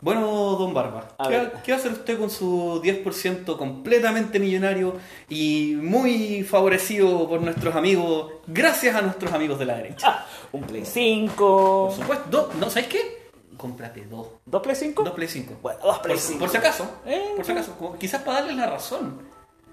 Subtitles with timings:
[0.00, 4.94] Bueno, don Barba, ¿qué, qué va a hacer usted con su 10% completamente millonario
[5.28, 10.06] y muy favorecido por nuestros amigos, gracias a nuestros amigos de la derecha?
[10.08, 11.86] Ah, un Play 5.
[11.88, 13.30] Por supuesto, dos, ¿no sabes qué?
[13.56, 14.26] Cómprate dos.
[14.44, 15.02] ¿Dos Play 5?
[15.02, 15.54] Dos Play 5.
[15.62, 16.38] Bueno, dos Play Por, 5.
[16.40, 19.18] por si acaso, Eh, por si acaso, como- quizás para darles la razón.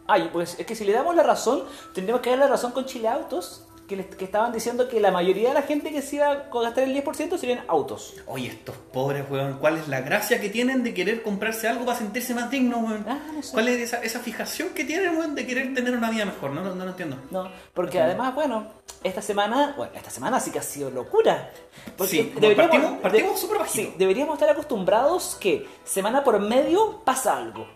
[0.08, 1.64] Ay, pues es que si le damos la razón,
[1.94, 5.12] tendríamos que darle la razón con Chile Autos, que, le- que estaban diciendo que la
[5.12, 8.16] mayoría de la gente que se iba a gastar el 10% serían autos.
[8.28, 11.98] Oye, estos pobres, weón, ¿cuál es la gracia que tienen de querer comprarse algo para
[11.98, 13.06] sentirse más dignos, weón?
[13.08, 13.52] Ah, no sé.
[13.54, 16.52] ¿Cuál es esa, esa fijación que tienen, weón, de querer tener una vida mejor?
[16.52, 17.18] No, no, no lo entiendo.
[17.32, 18.68] No, porque además, bueno,
[19.04, 21.52] esta semana, bueno, esta semana sí que ha sido locura.
[21.98, 23.90] Porque Sí, como partimos- partimos súper bajito.
[23.92, 27.68] Sí, deberíamos estar acostumbrados que semana por medio pasa algo.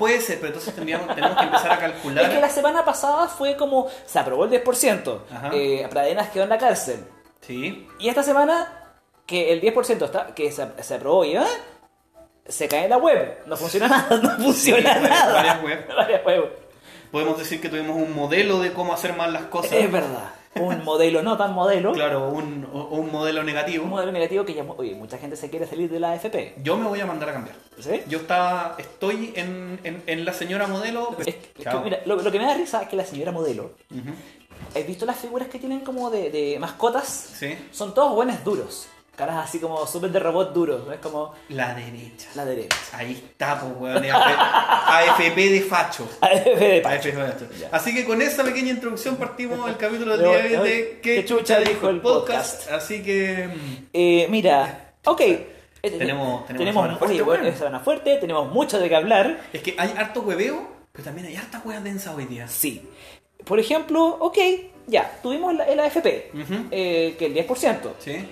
[0.00, 2.24] Puede ser, pero entonces tendríamos, tenemos que empezar a calcular.
[2.24, 5.50] Es que la semana pasada fue como, se aprobó el 10%, Ajá.
[5.52, 7.04] eh, Pradenas quedó en la cárcel.
[7.42, 7.86] Sí.
[7.98, 8.94] Y esta semana,
[9.26, 11.42] que el 10% está, que se, se aprobó y ¿eh?
[12.48, 13.40] se cae la web.
[13.46, 15.32] No funciona nada, no funciona nada.
[15.34, 15.86] varias web.
[15.94, 16.58] Varias web.
[17.12, 19.72] Podemos decir que tuvimos un modelo de cómo hacer mal las cosas.
[19.72, 20.30] Es verdad.
[20.56, 21.92] Un modelo, no tan modelo.
[21.92, 23.84] Claro, un, un modelo negativo.
[23.84, 26.56] Un modelo negativo que ya, oye, mucha gente se quiere salir de la AFP.
[26.62, 27.56] Yo me voy a mandar a cambiar.
[27.78, 28.02] ¿Sí?
[28.08, 31.14] Yo estaba, estoy en, en, en la señora modelo.
[31.18, 33.72] Es, que- que, mira, lo, lo que me da risa es que la señora modelo,
[33.90, 34.10] Ujú.
[34.78, 37.06] ¿has visto las figuras que tienen como de, de mascotas?
[37.08, 37.56] Sí.
[37.70, 38.88] Son todos buenos duros.
[39.20, 40.86] Caras así como súper de robot duros.
[40.86, 40.92] ¿no?
[40.92, 42.28] Es como La derecha.
[42.34, 42.76] la derecha.
[42.92, 44.04] Ahí está, pues, weón.
[44.10, 46.08] AFP de facho.
[46.20, 47.46] AFP de AFP de facho.
[47.72, 51.00] Así que con esa pequeña introducción partimos el capítulo del De día de hoy de.
[51.02, 52.70] ¿Qué ¿Qué chucha dijo el podcast?
[52.70, 53.48] Así que.
[53.48, 55.20] mm, Eh, mira, ok.
[55.20, 55.46] Eh,
[55.82, 57.52] Tenemos- tenemos tenemos semana fuerte, oye, bueno, weón.
[57.54, 59.40] es semana fuerte, tenemos mucho de qué hablar.
[59.52, 62.46] Es que hay harto hueveo, pero también hay harta hueá densa hoy día.
[62.48, 62.86] Sí.
[63.46, 64.36] Por ejemplo, ok,
[64.86, 66.54] ya, tuvimos la- el AFP, Ujú.
[66.70, 67.94] eh, que el 10%.
[67.98, 68.28] ¿Sí?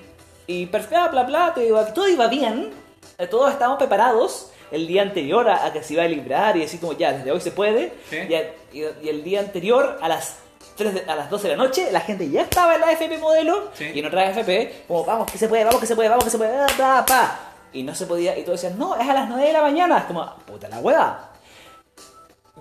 [0.48, 2.70] Y perfecto, bla, bla, bla, todo iba, todo iba bien.
[3.18, 6.60] eh, Todos estábamos preparados el día anterior a, a que se iba a librar y
[6.60, 7.92] decir como ya, desde hoy se puede.
[8.10, 8.16] Sí.
[8.28, 10.38] Y, a- y- y el día anterior a las
[10.76, 13.18] 3 de- a las 12 de la noche la gente ya estaba en la AFP
[13.18, 13.90] modelo Sí.
[13.94, 16.30] y en otra AFP como vamos que se puede, vamos que se puede, vamos que
[16.30, 17.38] se puede, pa, pa.
[17.72, 19.98] Y no se podía, y todos decían, no, es a las 9 de la mañana.
[19.98, 21.28] Es como, puta la hueá.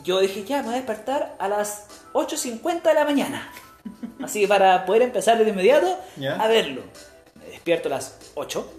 [0.03, 3.49] Yo dije, ya, me voy a despertar a las 8.50 de la mañana.
[4.21, 6.35] Así que para poder empezar de inmediato Ya.
[6.35, 6.81] a verlo.
[7.67, 8.73] Despierto a las 8.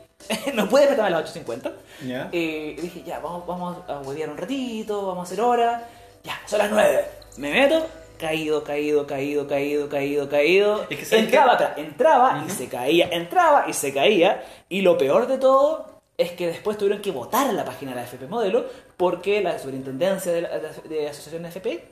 [0.54, 1.72] no pude despertarme a las 8.50.
[2.06, 2.30] Ya.
[2.32, 5.86] Y dije, ya, vamos, vamos a huevear un ratito, vamos a hacer hora.
[6.24, 7.04] Ya, son las 9.
[7.36, 7.86] Me meto,
[8.18, 10.86] caído, caído, caído, caído, caído, caído.
[10.88, 14.42] Es que ¿sabes entraba, espera, entraba y se caía, entraba y se caía.
[14.70, 18.04] Y lo peor de todo es que después tuvieron que votar la página de la
[18.04, 18.64] FP Modelo
[18.96, 21.84] porque la superintendencia de la de, de Asociación FP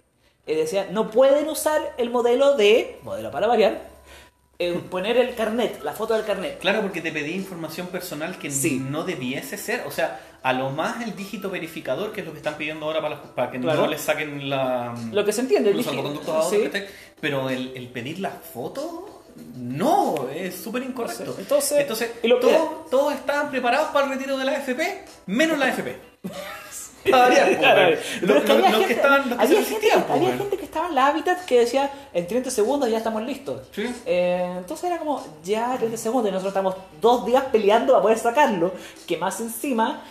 [0.47, 3.98] eh, decía, no pueden usar el modelo de, modelo para variar,
[4.61, 6.59] eh, poner el carnet, la foto del carnet.
[6.59, 8.79] Claro, porque te pedí información personal que Sí.
[8.81, 9.85] no debiese ser.
[9.87, 13.01] O sea, a lo más el dígito verificador, que es lo que están pidiendo ahora
[13.01, 13.83] para, para que Claro.
[13.83, 16.59] no les saquen la, Lo que se entiende, el los sí.
[16.67, 16.87] ¿cachai?
[17.21, 19.25] Pero el, el pedir la foto,
[19.57, 21.37] no, es súper incorrecto.
[21.39, 25.67] Entonces, Entonces, lo- todos, todos estaban preparados para el retiro de la AFP, menos la
[25.67, 25.97] AFP.
[27.13, 28.95] Había gente-
[30.15, 33.63] había gente que- estaba en la Habitat que decía en 30 segundos ya estamos listos.
[33.73, 33.87] Sí.
[34.07, 38.19] Eh, entonces era como ya 30 segundos y nosotros estamos dos días peleando para poder
[38.19, 38.73] sacarlo.
[39.07, 40.03] Que más encima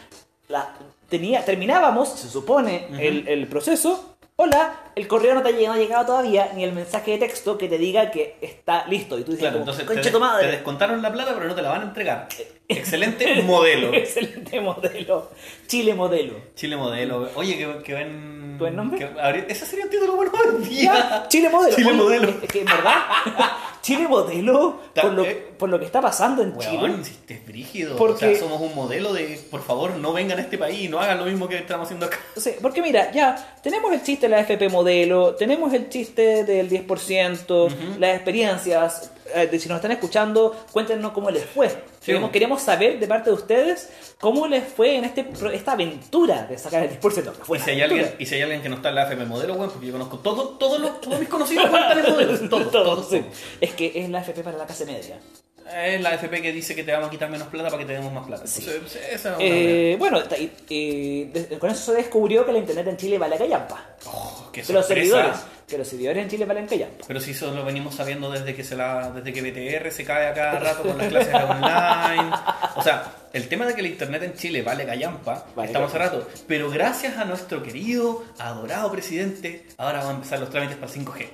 [0.47, 0.69] la,
[1.09, 2.87] tenía, terminábamos, se supone,
[3.27, 4.16] el proceso.
[4.39, 7.17] Hola, el correo no te ha llegado, no ha llegado todavía, ni el mensaje de
[7.17, 9.17] texto que te diga que está listo.
[9.17, 10.45] Y tú dices, Claro, como, entonces te, tu madre.
[10.45, 12.27] te descontaron la plata, pero no te la van a entregar.
[12.67, 13.91] Excelente modelo.
[13.95, 15.31] Excelente modelo.
[15.65, 16.35] Chile modelo.
[16.53, 17.29] Chile modelo.
[17.33, 18.59] Oye, que, que ven.
[18.59, 18.99] ¿Buen nombre?
[18.99, 20.31] que ese sería un título bueno
[20.61, 21.25] Ya, día.
[21.29, 21.75] Chile modelo.
[21.75, 22.29] Chile Oye, modelo.
[22.43, 23.05] Es que en verdad,
[23.87, 25.47] Chile modelo, por lo, eh.
[25.57, 26.77] por lo que está pasando en Chile.
[26.77, 27.95] Weón, este es brígido.
[27.95, 30.89] Porque- O sea, somos un modelo de, por favor, no vengan a este país y
[30.89, 32.17] no hagan lo mismo que estamos haciendo acá.
[32.35, 36.69] Sí, porque mira, ya, tenemos el chiste de la FP modelo, tenemos el chiste del
[36.69, 39.11] 10%, las experiencias.
[39.35, 41.69] eh, si nos están escuchando, cuéntenos cómo les fue.
[42.07, 42.31] Queremos, bueno.
[42.31, 46.83] queremos saber de parte de ustedes cómo les fue en este esta aventura de sacar
[46.83, 47.31] el 10%.
[47.33, 49.04] que fue Y si, hay alguien, y si hay alguien que no está en la
[49.04, 52.39] AFP modelo, weón, porque yo conozco todo, todos los- todos mis conocidos cuentan en modelos.
[52.50, 53.09] Todos, Todo, todos.
[53.09, 53.21] sí.
[53.62, 55.19] Es que es la FP para la clase media.
[55.69, 57.92] Es la AFP que dice que te vamos a quitar menos plata para que te
[57.92, 58.48] demos más plata.
[58.48, 58.63] Sí.
[58.65, 62.53] Entonces, esa es una Eh, bueno, ta- y- y de- con eso se descubrió que
[62.53, 63.86] la internet en Chile vale callampa.
[64.06, 65.12] Oh, qué Que los sorpresa.
[65.12, 67.03] servidores, que los servidores en Chile valen callampa.
[67.05, 70.27] Pero si eso lo venimos sabiendo desde que se la, desde que BTR se cae
[70.27, 72.31] a cada rato con las clases online.
[72.77, 75.99] O sea, el tema de que el internet en Chile vale gallampa, Vale estamos hace
[75.99, 76.19] gallampa.
[76.25, 76.31] rato.
[76.47, 81.05] Pero gracias a nuestro querido, adorado presidente, ahora van a empezar los trámites para el
[81.05, 81.27] 5G.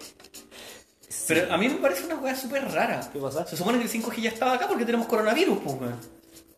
[1.27, 3.07] Pero a mí me parece una weá súper rara.
[3.13, 3.45] ¿Qué cosa?
[3.45, 6.00] Se supone que el 5G ya estaba acá porque tenemos coronavirus, pues, weón.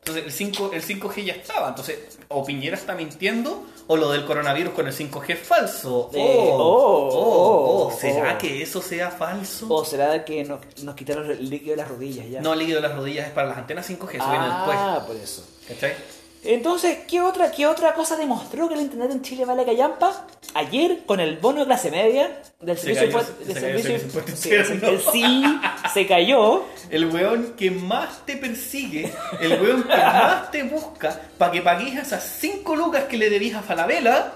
[0.08, 1.70] Entonces el, 5, el 5G ya estaba.
[1.70, 1.98] Entonces,
[2.28, 6.12] o Piñera está mintiendo, o lo del coronavirus con el 5G es falso.
[6.14, 8.38] Oh, oh, oh, oh, ¿Será oh.
[8.38, 9.66] que eso sea falso?
[9.68, 12.40] ¿O será que nos, nos quitaron el líquido de las rodillas ya?
[12.40, 14.78] No, el líquido de las rodillas es para las antenas 5G, eso viene después.
[14.80, 15.44] ah, por eso.
[15.68, 15.96] ¿Cachai?
[16.46, 20.28] Entonces, ¿qué otra, ¿qué otra cosa demostró que el internet en Chile vale callampa?
[20.54, 24.36] Ayer, con el bono de clase media del Se servicio cayó- impuesto- se cayó servicio-
[24.36, 25.60] servicio sí
[25.94, 26.64] se cayó.
[26.90, 29.12] El weón que más te persigue,
[29.42, 33.58] el weón que más te busca para que pagues esas 5 lucas que le debías
[33.58, 34.34] a Falabella,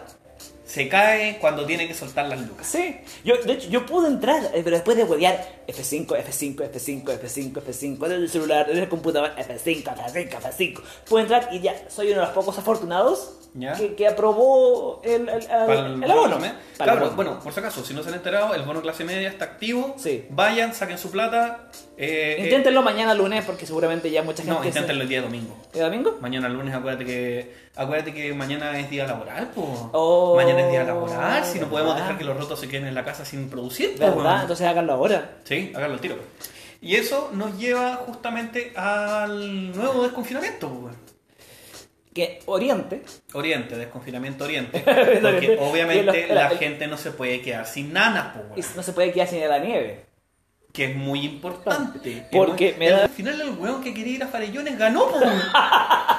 [0.69, 2.68] se cae cuando tiene que soltar las lucas.
[2.68, 7.06] Sí, yo, de hecho, yo pude entrar, eh, pero después de huevear F5, F5, F5,
[7.19, 11.74] F5, F5, desde el celular, desde el computador, F5, F5, F5, pude entrar y ya
[11.89, 13.74] soy uno de los pocos afortunados Ya.
[13.74, 16.38] que, que aprobó el, el, el- el abono.
[16.38, 17.15] Para el Claro, abono.
[17.15, 19.95] bueno, por si acaso, si no se han enterado, el bono clase media está activo.
[19.98, 20.25] Sí.
[20.30, 21.69] Vayan, saquen su plata.
[21.98, 24.54] eh, eh, Inténtenlo mañana lunes porque seguramente ya mucha gente...
[24.54, 25.57] no, se- inténtenlo el día domingo.
[25.74, 26.18] ¿El domingo?
[26.22, 29.90] Mañana lunes, acuérdate que acuérdate que mañana es día laboral, po.
[29.94, 32.96] Oh, mañana es día laboral, si no podemos dejar que los rotos se queden en
[32.96, 34.42] la casa sin producir, po, ¿Verdad?
[34.42, 35.38] Entonces háganlo ahora.
[35.46, 36.16] Sí, háganlo al tiro.
[36.81, 40.96] Y eso nos lleva justamente al nuevo desconfinamiento, pues.
[42.14, 43.04] Que Oriente,
[43.34, 44.80] Oriente, desconfinamiento Oriente.
[45.22, 49.12] Porque obviamente los- la gente no se puede quedar sin nanas, y no se puede
[49.12, 50.06] quedar sin la nieve.
[50.74, 52.25] Que es muy importante.
[52.32, 55.06] Porque El- me da- Al final el weón que quería ir a Farellones ganó.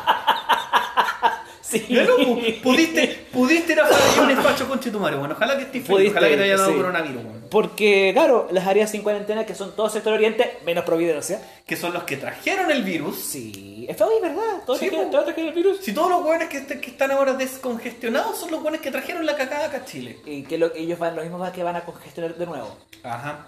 [1.70, 1.86] Sí.
[1.96, 2.54] Pues.
[2.62, 5.16] Pudiste, pudiste ir a Farellones, Pacho Conchetumare.
[5.16, 6.76] Bueno, ojalá que estés feliz, ojalá que te haya dado sí.
[6.76, 7.40] coronavirus, weón.
[7.50, 11.40] Porque, claro, las áreas sin cuarentena, que son todo sector oriente, menos Providencia.
[11.66, 13.20] Que son los que trajeron el virus.
[13.20, 14.62] Sí, es ¿verdad?
[14.66, 15.10] Todos Sí, trajeron- po.
[15.10, 15.78] todos trajeron el virus.
[15.80, 19.24] Si todos los weones que, est- que están ahora descongestionados son los weones que trajeron
[19.26, 20.18] la cagada acá a Chile.
[20.26, 22.76] Y que lo- ellos van, los mismos que van a congestionar de nuevo.
[23.04, 23.46] Ajá.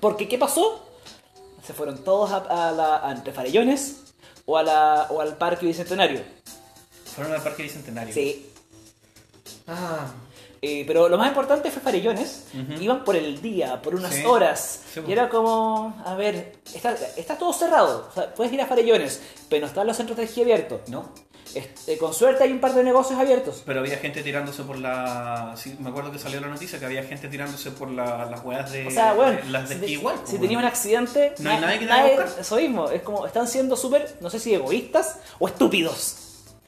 [0.00, 0.88] Porque, ¿qué pasó?
[1.64, 4.14] Se fueron todos a, a la, a entre Farellones
[4.46, 6.20] o, a la, o al Parque Bicentenario.
[7.14, 8.14] Fueron al Parque Bicentenario.
[8.14, 8.46] Sí.
[9.66, 10.12] Ah.
[10.64, 12.44] Eh, pero lo más importante fue Farellones.
[12.54, 12.80] Ujú.
[12.80, 14.24] Iban por el día, por unas Sí.
[14.24, 14.80] horas.
[14.94, 18.08] Sí, y era como, a ver, está, está todo cerrado.
[18.10, 20.88] O sea, puedes ir a Farellones, pero no están los centros de energía abiertos.
[20.88, 21.10] No.
[21.54, 23.62] Este, con suerte hay un par de negocios abiertos.
[23.66, 25.54] Pero había gente tirándose por la.
[25.58, 28.70] Sí, me acuerdo que salió la noticia que había gente tirándose por la- las weas
[28.72, 28.86] de.
[28.86, 30.16] O sea, bueno, Las de si, esquí igual.
[30.24, 32.40] si pues, tenía un accidente, No hay na- nadie que te.
[32.40, 36.16] Eso mismo, es como, están siendo súper, no sé si egoístas o estúpidos.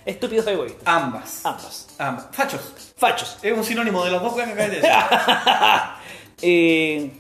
[0.07, 0.83] Estúpidos o egoístas.
[0.87, 1.41] Ambas.
[1.47, 1.87] Ambos.
[1.99, 2.27] Ambas.
[2.33, 2.61] Fachos.
[2.97, 3.39] Fachos.
[3.43, 4.93] Es un sinónimo de las dos weas que acabas de decir.
[6.43, 7.11] Eh,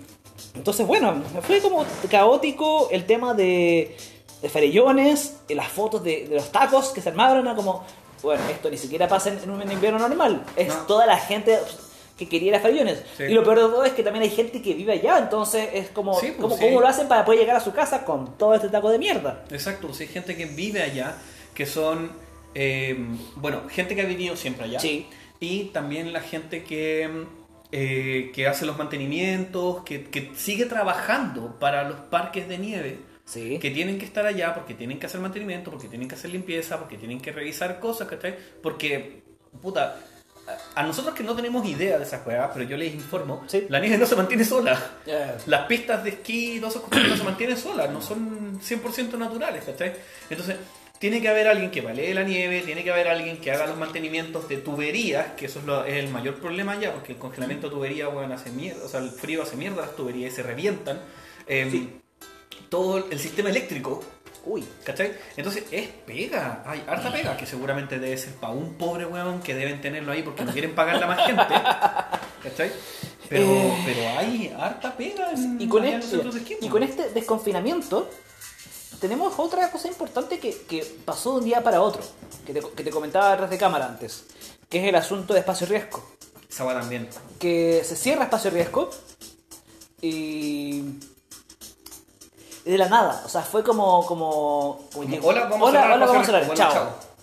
[0.55, 3.97] entonces, bueno, fue como caótico el tema de,
[4.43, 7.85] de farellones, eh, las fotos de, de los tacos que se armaron, era como,
[8.23, 10.75] bueno, esto ni siquiera pasa en, un invierno normal, es No.
[10.83, 11.59] toda la gente
[12.19, 13.03] que quería ir a farellones.
[13.17, 13.23] Sí.
[13.25, 15.89] Y lo peor de todo es que también hay gente que vive allá, entonces es
[15.91, 16.61] como, Sí, pues, como sí.
[16.65, 19.45] ¿cómo lo hacen para poder llegar a su casa con todo este taco de mierda?
[19.51, 19.93] Exacto.
[19.95, 21.17] Si hay gente que vive allá,
[21.55, 22.11] que son.
[22.55, 22.97] Eh,
[23.37, 24.81] bueno, gente que ha vivido siempre allá.
[24.81, 25.07] Sí.
[25.41, 27.09] Y también la gente que.
[27.73, 32.99] eh, que hace los mantenimientos, que, que sigue trabajando para los parques de nieve.
[33.27, 33.59] Sí.
[33.59, 36.79] que tienen que estar allá porque tienen que hacer mantenimiento, porque tienen que hacer limpieza,
[36.79, 38.37] porque tienen que revisar cosas, ¿cachai?
[38.63, 39.23] Porque,
[39.63, 39.97] puta,
[40.75, 43.65] a nosotros que no tenemos idea de esas cosas, pero yo les informo, Sí.
[43.71, 44.79] la nieve no se mantiene sola.
[45.07, 46.81] Eh, Las pistas de esquí no se
[47.25, 49.95] mantienen solas, no son 100% naturales, ¿cachai?
[50.29, 50.57] Entonces,
[51.05, 53.77] tiene que haber alguien que balee la nieve, tiene que haber alguien que haga los
[53.77, 57.69] mantenimientos de tuberías, que eso es, lo- es el mayor problema allá, porque el congelamiento
[57.69, 60.43] de tuberías, bueno, hace mierda, o sea, el frío hace mierda las tuberías y se
[60.43, 60.99] revientan.
[61.47, 62.01] Em, Sí.
[62.71, 64.03] Todo el sistema eléctrico,
[64.47, 64.65] uy.
[64.83, 65.13] ¿cachai?
[65.37, 69.55] Entonces es pega, hay harta pega, que seguramente debe ser para un pobre weón que
[69.55, 71.55] deben tenerlo ahí porque no quieren pagarle a más gente,
[72.43, 72.73] ¿cachai?
[73.29, 73.83] Pero, Eh.
[73.85, 76.17] pero hay harta pega en, Y con, este,
[76.63, 78.09] y con este desconfinamiento
[79.01, 82.03] tenemos otra cosa importante que, que pasó de un día para otro,
[82.47, 84.25] que te, que te comentaba detrás de cámara antes,
[84.69, 86.03] que es el asunto de espacio riesgo.
[86.51, 87.09] Esa weá también.
[87.39, 88.91] Que se cierra espacio riesgo
[90.01, 90.83] y...
[92.65, 94.05] de la nada, o sea, fue como...
[94.07, 94.89] como,
[95.23, 97.15] hola, vamos hola, a hola, vamos a riesgo, chao.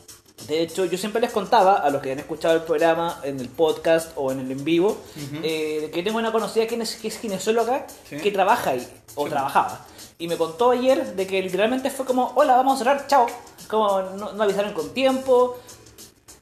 [0.48, 3.48] De hecho, yo siempre les contaba a los que han escuchado el programa en el
[3.48, 4.98] podcast o en el en vivo,
[5.44, 8.18] eh, que tengo una conocida que es, que es kinesióloga Sí.
[8.18, 9.30] que trabaja ahí, o Sí.
[9.30, 9.86] trabajaba.
[10.22, 13.26] Y me contó ayer de que literalmente fue como, hola, vamos a cerrar, chao.
[13.68, 15.58] Como no, no avisaron con tiempo,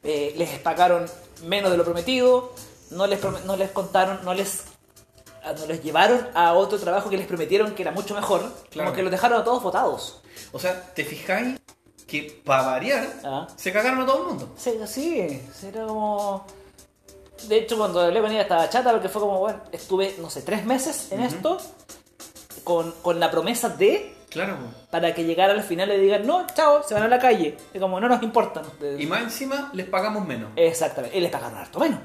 [0.04, 1.06] eh, les pagaron
[1.46, 2.52] menos de lo prometido,
[2.92, 4.64] no les, no les contaron, no les,
[5.46, 8.90] ah, no les llevaron a otro trabajo que les prometieron que era mucho mejor, Claro.
[8.90, 10.20] como que los dejaron a todos votados.
[10.52, 11.58] O sea, ¿te fijáis
[12.06, 13.48] que para variar Ah.
[13.56, 14.50] se cagaron a todo el mundo?
[14.58, 16.46] Sí, sí, era como...
[17.48, 20.66] De hecho, cuando con ella estaba chata porque fue como, bueno, estuve, no sé, tres
[20.66, 21.58] meses en esto
[22.70, 24.56] con, con la promesa de Claro,
[24.92, 27.58] para que llegara al final y digan, no, chao, se van a la calle.
[27.74, 29.02] Es como, no nos importan ustedes.
[29.02, 30.52] Y más encima les pagamos menos.
[30.56, 32.00] Exactamente, y les pagaron harto menos.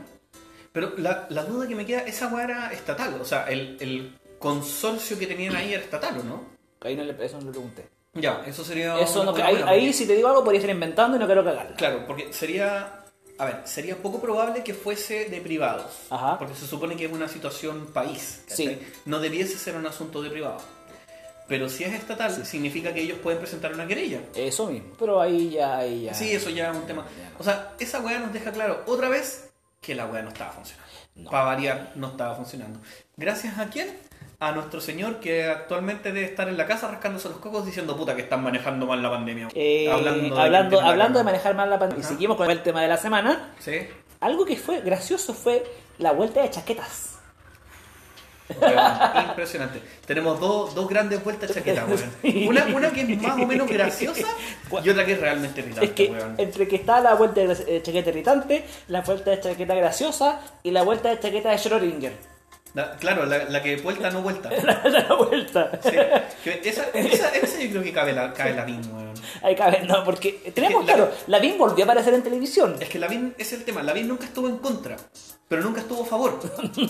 [0.72, 3.20] Pero la, la duda que me queda, esa weá era estatal.
[3.20, 6.44] O sea, el, el consorcio que tenían ahí era estatal, ¿o no?
[6.80, 7.90] Ahí no le, eso no le pregunté.
[8.14, 8.98] Ya, eso sería.
[8.98, 11.76] Eso no, ahí, ahí, si te digo algo podría estar inventando y no quiero cagarla.
[11.76, 13.03] Claro, porque sería.
[13.38, 15.92] A ver, sería poco probable que fuese de privados.
[16.10, 16.38] Ajá.
[16.38, 18.42] Porque se supone que es una situación país.
[18.46, 18.78] Sí.
[19.06, 20.62] No debiese ser un asunto de privados.
[21.46, 24.20] Pero si es estatal, significa que ellos pueden presentar una querella.
[24.34, 26.14] Eso mismo, pero ahí ya, ahí ya.
[26.14, 27.06] Sí, eso ya es un tema.
[27.38, 29.50] O sea, esa weá nos deja claro otra vez
[29.80, 30.90] que la weá no estaba funcionando.
[31.16, 31.30] No.
[31.30, 32.80] Para variar, no estaba funcionando.
[33.16, 33.94] ¿Gracias a quién?
[34.40, 38.14] A nuestro señor que actualmente debe estar en la casa rascándose los cocos diciendo puta
[38.16, 39.48] que están manejando mal la pandemia.
[39.54, 42.04] Eh, hablando hablando, de, hablando de manejar mal la pandemia.
[42.04, 43.54] Y seguimos con el tema de la semana.
[43.60, 43.86] Sí.
[44.20, 45.64] Algo que fue gracioso fue
[45.98, 47.10] la vuelta de chaquetas.
[48.60, 49.80] Weón, impresionante.
[50.06, 52.12] Tenemos dos, dos grandes vueltas de chaqueta, weón.
[52.48, 54.28] Una, una que es más o menos graciosa
[54.82, 56.34] y otra que es realmente irritante, Es que weón.
[56.36, 60.72] entre que está la vuelta de eh, chaqueta irritante, la vuelta de chaqueta graciosa y
[60.72, 62.12] la vuelta de chaqueta de Schrödinger.
[62.74, 64.50] La- claro, la, la que vuelta no vuelta.
[64.62, 65.78] la, la vuelta.
[65.82, 65.90] Sí.
[66.64, 69.14] Esa, esa, esa yo creo que cabe la, cabe la BIM, weón.
[69.42, 72.76] Ahí cabe, no, porque tenemos la- claro, la BIM volvió a aparecer en televisión.
[72.80, 73.82] Es que Lavín es el tema.
[73.82, 74.96] Lavín nunca estuvo en contra,
[75.48, 76.40] pero nunca estuvo a favor.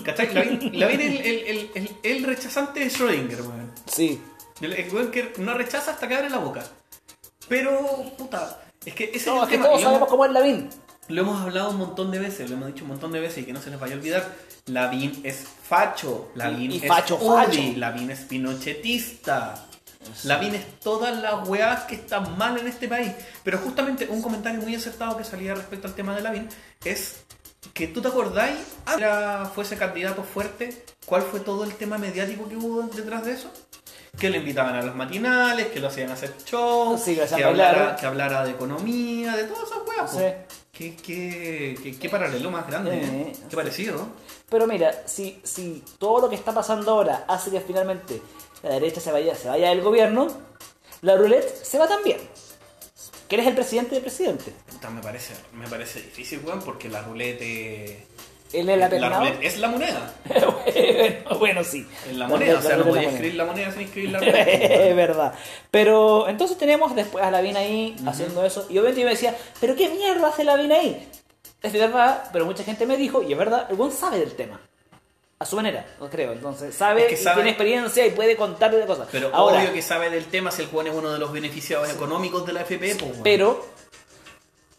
[0.05, 0.33] ¿Cachai?
[0.73, 3.73] Lavín es el, el, el, rechazante de Schrödinger, weón.
[3.87, 4.23] Sí.
[4.63, 6.65] El, weón que no rechaza hasta que abre la boca.
[7.49, 7.79] Pero,
[8.17, 9.67] puta, es que ese No, es es el que tema.
[9.69, 10.69] todos sabemos cómo es la BIM.
[11.09, 13.45] Lo hemos hablado un montón de veces, lo hemos dicho un montón de veces y
[13.45, 14.33] que no se les vaya a olvidar.
[14.67, 17.61] Lavín es facho, Lavín Y es facho, facho.
[17.77, 19.67] Lavín es pinochetista.
[20.25, 23.13] Lavín es todas las weas que están mal en este país.
[23.43, 26.49] Pero justamente un comentario muy acertado que salía respecto al tema de Lavín
[26.85, 27.25] es
[27.73, 28.59] que tú te acordáis,
[28.97, 33.51] era, fuese candidato fuerte, ¿cuál fue todo el tema mediático que hubo detrás de eso?
[34.19, 37.97] Que le invitaban a los matinales, que lo hacían hacer shows, Sí, que lo hablara,
[37.97, 40.11] que hablara de economía, de todas esas weas.
[40.13, 40.55] Sí.
[40.77, 44.09] ¿Qué, qué, qué, qué paralelo más grande, Eh, qué parecido.
[44.49, 48.21] Pero mira, si, si todo lo que está pasando ahora hace que finalmente
[48.63, 50.27] la derecha se vaya, se vaya del gobierno,
[51.03, 52.19] la roulette se va también.
[53.29, 54.53] Que eres el presidente del presidente.
[54.71, 57.45] Puta, me parece, me parece difícil, weón, porque la ruleta,
[58.61, 58.87] es la
[59.43, 60.15] es moneda.
[60.29, 61.87] bueno, bueno, sí.
[62.09, 63.11] Es la moneda, o sea, no podía moneda.
[63.13, 64.41] escribir la moneda sin escribir la ruleta.
[64.51, 65.35] es verdad.
[65.71, 68.67] Pero entonces tenemos después a Lavín ahí haciendo eso.
[68.69, 71.09] Y obviamente yo me decía, ¿pero qué mierda hace Lavín ahí?
[71.63, 74.35] Es de verdad, pero mucha gente me dijo, y es verdad, el buen sabe del
[74.35, 74.61] tema.
[75.39, 76.33] A su manera, no creo.
[76.33, 79.09] Entonces, sabe, Es que y sabe- tiene experiencia y puede contar de cosas.
[79.11, 81.91] Pero Ahora, obvio que sabe del tema si el Juan es uno de los beneficiados
[81.91, 83.13] económicos de la FP, pues.
[83.23, 83.67] Pero,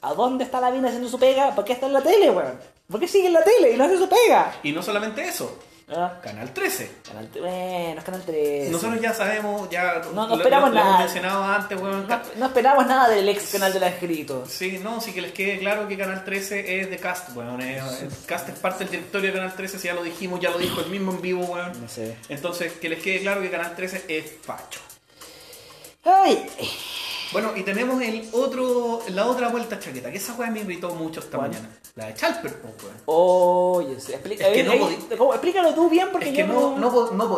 [0.01, 1.53] ¿a dónde está Lavín haciendo su pega?
[1.53, 2.57] ¿Por qué está en la tele, weón?
[2.89, 4.53] ¿Por qué sigue en la tele y no hace su pega?
[4.63, 6.89] Y no solamente eso, Ah, Canal 13.
[7.07, 8.71] canal, bueno, es Canal 13.
[8.71, 11.03] Nosotros ya sabemos, ya No- no esperamos lo, lo hemos nada.
[11.05, 12.07] mencionado antes, weón.
[12.07, 14.45] No, no esperamos nada del ex canal de la escrito.
[14.47, 17.61] Sí, no, sí que les quede claro que Canal 13 es de Cast, weón.
[17.61, 17.79] el
[18.25, 20.81] Cast es parte del directorio de Canal 13, si ya lo dijimos, ya lo dijo
[20.81, 21.79] el mismo en vivo, weón.
[21.79, 22.17] No sé.
[22.29, 24.79] Entonces, que les quede claro que Canal 13 es facho.
[26.03, 26.47] Ay,
[27.31, 31.19] Bueno, y tenemos el otro, la otra vuelta chaqueta, que esa weá me irritó mucho
[31.19, 31.49] esta ¿Cuál?
[31.51, 31.69] mañana.
[31.95, 32.95] La de Chalper, po, weón.
[33.05, 35.33] Oye, sí, explica, Es que ahí- no ahí- podí- ¿cómo?
[35.33, 37.37] explícalo tú bien porque Es yo que no, no, po- no.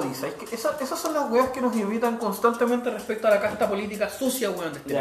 [0.49, 4.09] Que esa- esas son las weas que nos irritan constantemente respecto a la casta política
[4.09, 4.93] sucia, weón, de este.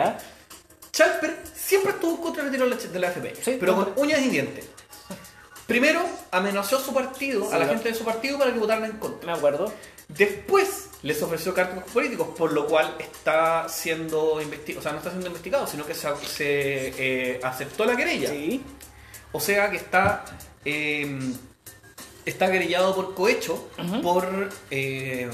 [0.92, 3.92] Chalper siempre estuvo en contra del retiro de la- de la FP, Sí, pero con
[3.96, 4.66] uñas y dientes.
[5.66, 8.98] Primero, amenazó a su partido, a la gente de su partido para que votaran en
[8.98, 9.32] contra.
[9.32, 9.72] Me acuerdo.
[10.08, 15.10] Después les ofreció cargos políticos, por lo cual está siendo investigado, o sea, no está
[15.10, 18.30] siendo investigado, sino que se, se, eh, aceptó la querella.
[18.30, 18.62] Sí.
[19.32, 20.24] O sea que está
[20.64, 21.18] eh,
[22.26, 23.68] está querellado por cohecho,
[24.02, 25.30] por eh,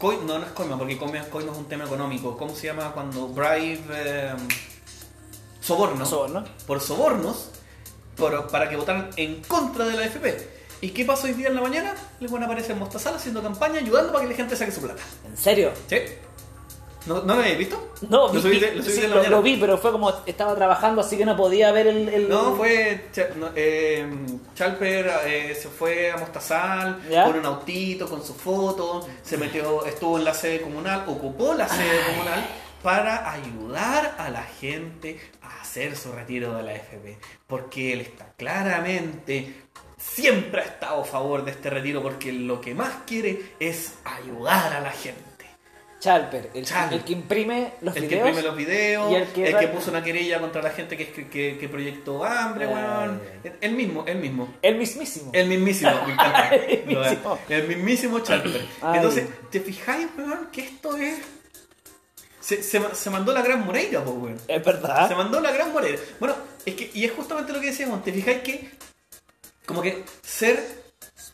[0.00, 2.36] no, no es coima, porque coima, coima es un tema económico.
[2.36, 4.34] ¿Cómo se llama cuando bribe eh,
[5.60, 6.06] soborno?
[6.06, 6.44] Soborno.
[6.66, 7.50] Por sobornos
[8.16, 10.62] por- para que votaran en contra de la FP.
[10.80, 11.94] ¿Y qué pasó hoy día en la mañana?
[12.20, 14.80] Les van a aparecer en Mostazal haciendo campaña, ayudando para que la gente saque su
[14.82, 15.00] plata.
[15.26, 15.70] ¿En serio?
[15.88, 15.96] ¿Sí?
[17.06, 17.94] ¿No, ¿no lo habéis visto?
[18.08, 21.72] No, lo vi- lo sí, vi, pero fue como estaba trabajando, así que no podía
[21.72, 22.08] ver el.
[22.08, 23.06] el- No, fue.
[23.36, 24.06] No, eh,
[24.54, 27.24] Chalper eh, se fue a Mostazal ¿Ya?
[27.24, 31.68] con un autito, con su foto, se metió, estuvo en la sede comunal, ocupó la
[31.68, 32.44] sede comunal
[32.82, 37.18] para ayudar a la gente a hacer su retiro de la FP.
[37.46, 39.54] Porque él está claramente.
[39.96, 44.72] Siempre ha estado a favor de este retiro porque lo que más quiere es ayudar
[44.72, 45.22] a la gente.
[46.00, 46.98] Chalper, el, Chalper.
[46.98, 48.28] el que imprime los El que videos.
[48.30, 51.12] imprime los videos, y el el que, que- puso una querella contra la gente que,
[51.12, 52.68] que, que proyectó hambre, Eh.
[52.74, 53.22] weón.
[53.60, 54.52] El mismo, el mismo.
[54.62, 55.30] El mismísimo.
[55.32, 56.48] El mismísimo, me encanta.
[56.56, 57.38] El mismísimo.
[57.48, 58.66] El mismísimo Chalper.
[58.80, 58.96] Ay.
[58.96, 61.20] Entonces, ¿te fijáis, weón, que esto es
[62.42, 64.40] se, se, se mandó la gran Moreira, pues, weón.
[64.48, 65.08] Es verdad.
[65.08, 65.98] Se mandó la gran Moreira.
[66.20, 66.34] Bueno,
[66.66, 68.70] es que, y es justamente lo que decíamos, te fijáis que,
[69.64, 70.82] como que ser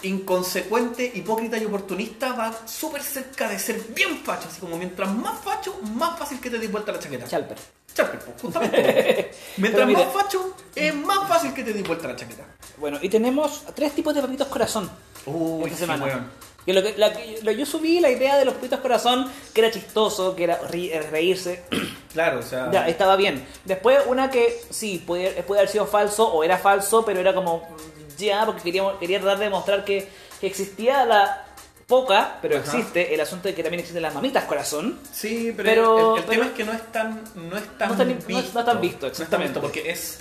[0.03, 5.41] inconsecuente, hipócrita y oportunista va súper cerca de ser bien facho, así como mientras más
[5.41, 7.27] facho, más fácil que te des vuelta la chaqueta.
[7.27, 7.59] Chalper.
[7.95, 9.31] Charper, pues, justamente.
[9.57, 12.45] Mientras mira- más facho, es más fácil que te des vuelta la chaqueta.
[12.77, 14.88] Bueno, y tenemos tres tipos de papitos corazón
[15.27, 16.05] Uy, esta sí, semana.
[16.05, 16.31] weón.
[16.68, 17.10] Que lo que, la
[17.44, 21.06] lo- yo subí la idea de los papitos corazón, que era chistoso, que era eh,
[21.10, 21.62] reírse.
[22.12, 22.70] Claro, o sea.
[22.70, 23.46] ya, estaba bien.
[23.64, 27.58] Después una que sí, puede, puede haber sido falso o era falso, pero era como
[27.58, 30.08] mm, ya, porque queríamos, quería tratar de demostrar que,
[30.40, 31.44] que existía la
[31.87, 32.64] poca, pero Ajá.
[32.76, 34.98] existe, el asunto de que también existen las mamitas corazón.
[35.10, 37.96] Sí, pero, Pero- el, el pero- tema es que no es tan, no es tan
[37.96, 38.58] No visto.
[38.58, 39.48] no tan visto, No es tan exactamente.
[39.54, 40.18] visto porque es,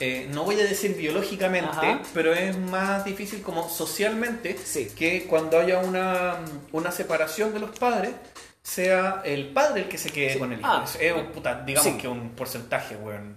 [0.00, 2.00] eh, no voy a decir biológicamente, Ajá.
[2.14, 4.88] pero es más difícil como socialmente Sí.
[4.96, 6.36] que cuando haya una,
[6.72, 8.12] una separación de los padres,
[8.62, 10.38] sea el padre el que se quede Sí.
[10.38, 10.68] con el hijo.
[10.70, 10.84] Ah.
[11.00, 11.96] es, un puta, digamos Sí.
[11.98, 13.36] que un porcentaje, weón.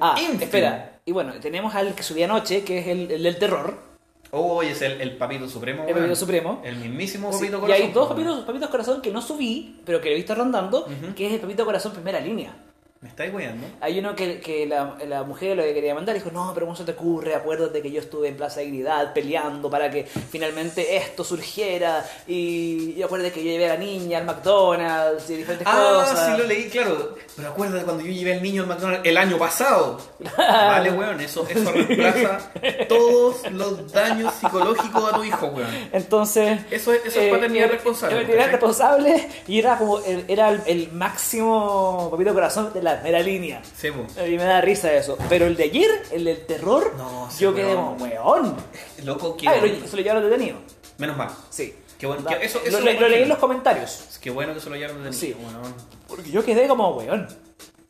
[0.00, 0.98] Ah, espera.
[1.04, 3.92] Y bueno, tenemos al que subí anoche, que es el, el del terror,
[4.34, 5.82] Hoy es el, el papito supremo.
[5.82, 5.98] el weón.
[6.00, 6.62] papito supremo.
[6.64, 7.86] El mismísimo papito y corazón.
[7.86, 11.32] hay dos papitos, papitos corazón que no subí, pero que he visto rondando, que es
[11.34, 12.54] el papito corazón primera línea.
[13.02, 13.66] ¿Me estáis weando?
[13.80, 16.76] Hay uno que, que la, la mujer lo que quería mandar dijo, no, pero ¿cómo
[16.76, 17.34] se te ocurre?
[17.34, 23.02] Acuérdate que yo estuve en Plaza Dignidad peleando para que finalmente esto surgiera y, y
[23.02, 26.26] acuérdate que yo llevé a la niña al McDonald's y diferentes Ah, cosas.
[26.26, 27.16] sí lo leí, claro.
[27.34, 29.98] Pero acuérdate cuando yo llevé al niño al McDonald's el año pasado.
[30.38, 32.52] Vale, weón, eso, eso reemplaza
[32.88, 35.88] todos los daños psicológicos a tu hijo, weón.
[35.90, 36.60] Entonces...
[36.70, 38.16] Eso es, eso es eh, paternidad eh, responsable.
[38.20, 43.62] Paternidad responsable y era como era el, el máximo papito corazón de la primera línea.
[43.76, 45.16] Sí, me da risa eso.
[45.28, 48.56] Pero el de ayer, el del terror, No, sí, yo quedé como, weón.
[49.04, 49.48] Loco, que.
[49.48, 50.58] Ah, lo- se lo llevaron detenido.
[50.98, 51.30] Menos mal.
[51.50, 51.74] Sí.
[51.98, 54.18] Qué bueno, que eso- lo, eso le- lo lo leí en los comentarios.
[54.20, 55.34] Qué bueno que se lo hallaron de Sí.
[55.38, 55.74] weón.
[56.08, 57.28] Porque yo quedé como, weón.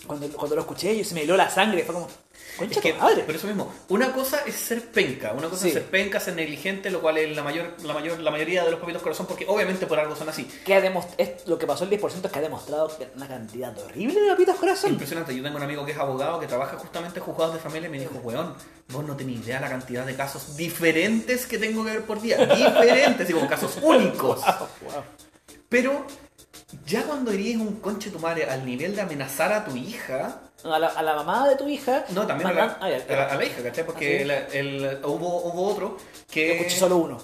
[0.06, 1.82] Cuando, cuando lo escuché, yo se me heló la sangre.
[1.84, 2.08] Fue como,
[2.56, 3.22] concha Es que, madre.
[3.22, 5.68] por eso mismo, una cosa es ser penca, una cosa Sí.
[5.68, 8.70] es ser penca, ser negligente, lo cual es la mayor, la mayor, la mayoría de
[8.70, 10.44] los papitos corazón, porque obviamente por algo son así.
[10.64, 10.78] Que ha
[11.18, 14.56] es, lo que pasó el 10% es que ha demostrado una cantidad horrible de papitas
[14.56, 14.90] corazón.
[14.92, 17.88] Impresionante, yo tengo un amigo que es abogado que trabaja justamente en juzgados de familia
[17.88, 18.54] y me dijo, weón,
[18.88, 22.36] vos no tenés idea la cantidad de casos diferentes que tengo que ver por día.
[22.54, 24.40] Diferentes, digo, casos únicos.
[24.40, 25.02] Wow, wow.
[25.68, 26.06] Pero
[26.86, 30.78] ya cuando irías un conche tu madre al nivel de amenazar a tu hija, A
[30.78, 32.04] la, a la mamá de tu hija.
[32.10, 33.84] no, también a la, ah, ya, a hija, ¿cachai?
[33.84, 34.24] Porque ¿Ah, sí?
[34.24, 35.96] la- el- hubo, hubo otro
[36.30, 36.46] que...
[36.48, 37.18] Yo escuché solo uno.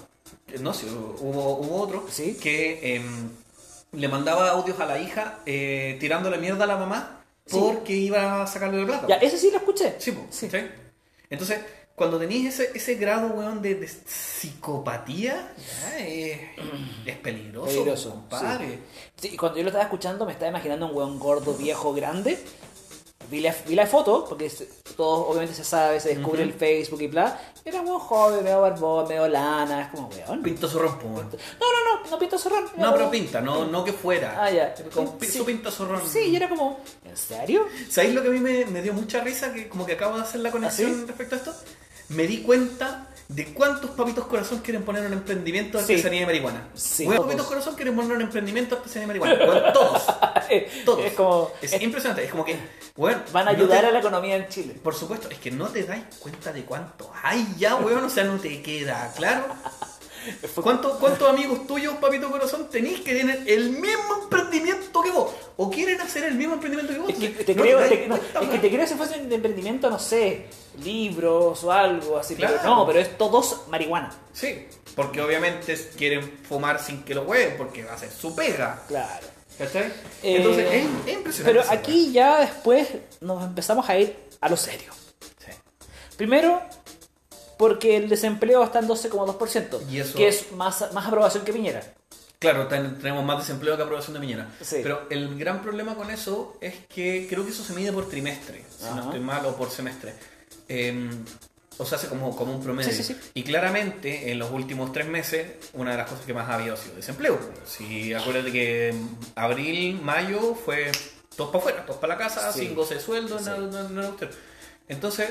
[0.59, 2.35] No, sí, hubo, hubo otro ¿Sí?
[2.41, 3.29] que em,
[3.93, 7.57] le mandaba audios a la hija eh, tirándole mierda a la mamá Sí.
[7.59, 9.07] porque iba a sacarle la plata.
[9.07, 9.95] Ya, ese sí lo escuché.
[9.99, 10.47] Sí, po, Sí.
[10.47, 10.69] ¿cachai?
[11.31, 11.59] Entonces,
[11.95, 16.39] cuando tenéis ese, ese grado, weón, de, de psicopatía, ya es,
[17.05, 18.79] es peligroso, Peligroso, compadre.
[19.15, 22.37] Sí, cuando yo lo estaba escuchando me estaba imaginando un weón gordo, viejo, grande.
[23.29, 24.51] Vi la, vi la foto, porque
[24.95, 26.51] todo obviamente se sabe, se descubre Ujú.
[26.51, 27.39] el Facebook y bla.
[27.63, 30.41] Era un joven, medio barbón, medio lana, es como weón.
[30.41, 31.29] Pinto zorrón, weón.
[31.59, 32.63] No, no, no, no pinta zorrón.
[32.77, 34.43] No, como- pero pinta, no, no que fuera.
[34.43, 34.73] Ah, ya.
[34.93, 35.37] Con Sí.
[35.37, 36.01] Su pinta zorrón.
[36.07, 37.67] Sí, y era como, ¿en serio?
[37.89, 39.53] ¿Sabéis lo que a mí me, me dio mucha risa?
[39.53, 41.53] Que como que acabo de hacer la conexión ¿Ah, respecto a esto.
[42.07, 45.93] Me di cuenta de cuántos papitos corazón quieren poner un emprendimiento de Sí.
[45.93, 46.67] artesanía de marihuana.
[46.73, 47.19] Sí, todos.
[47.19, 49.71] papitos corazón quieren poner un emprendimiento de artesanía de marihuana.
[49.71, 50.03] Todos.
[50.85, 51.05] Todos.
[51.05, 52.25] Es como, Es es- impresionante.
[52.25, 52.57] Es como que,
[52.97, 54.73] weón, van a no ayudar te- a la economía en Chile.
[54.83, 58.03] Por supuesto, es que no te dais cuenta de cuánto hay ya, weón.
[58.03, 59.45] O sea, no te queda claro.
[60.61, 65.31] ¿Cuánto- ¿Cuántos amigos tuyos, papito corazón, tenéis que tienen el mismo emprendimiento que vos?
[65.57, 67.09] ¿O quieren hacer el mismo emprendimiento que vos?
[67.09, 69.99] Es que te no creo, te- no, es que te creo fuese un emprendimiento, no
[69.99, 70.45] sé,
[70.83, 72.35] libros o algo así.
[72.35, 72.69] pero Claro.
[72.75, 74.11] no, pero es todos marihuana.
[74.33, 78.83] Sí, porque obviamente quieren fumar sin que lo hueven, porque va a ser su pega.
[78.87, 79.27] Claro.
[79.57, 79.83] ¿Cachai?
[80.23, 81.43] Eh, Entonces es, es impresionante.
[81.61, 82.87] Pero aquí ya después
[83.19, 84.91] nos empezamos a ir a lo serio.
[85.45, 85.51] Sí.
[86.15, 86.61] Primero,
[87.59, 91.83] porque el desempleo está en 12,2%, Y eso- que es más, más aprobación que Piñera.
[92.39, 94.47] Claro, ten- tenemos más desempleo que aprobación de Miñera.
[94.61, 94.77] Sí.
[94.81, 98.63] Pero el gran problema con eso es que creo que eso se mide por trimestre,
[98.77, 98.95] si Ajá.
[98.95, 100.13] no estoy mal, o por semestre.
[100.69, 101.09] Eh,
[101.77, 102.89] o sea, hace como, como un promedio.
[102.91, 103.19] Sí, sí, sí.
[103.33, 106.75] Y claramente, en los últimos tres meses, una de las cosas que más ha habido
[106.75, 107.37] ha sido desempleo.
[107.65, 108.93] Si acuérdate que
[109.35, 110.93] abril, mayo fue
[111.35, 114.13] todos para afuera, todos para la casa, sin goce de sueldo, nada, nada, nada.
[114.87, 115.29] Entonces,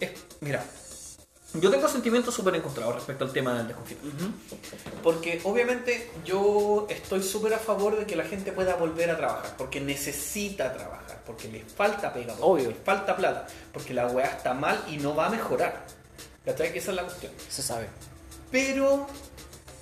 [0.00, 0.10] es,
[0.40, 0.64] mira,
[1.60, 4.26] yo tengo sentimientos súper encontrados respecto al tema del desconfinamiento.
[5.02, 9.54] Porque obviamente yo estoy súper a favor de que la gente pueda volver a trabajar,
[9.56, 12.68] porque necesita trabajar, porque le falta pega, porque Obvio.
[12.70, 15.84] le falta plata, porque la weá está mal y no va a mejorar.
[16.44, 16.72] ¿Cachai?
[16.72, 17.32] Que esa es la cuestión.
[17.48, 17.88] Se sabe.
[18.50, 19.06] Pero,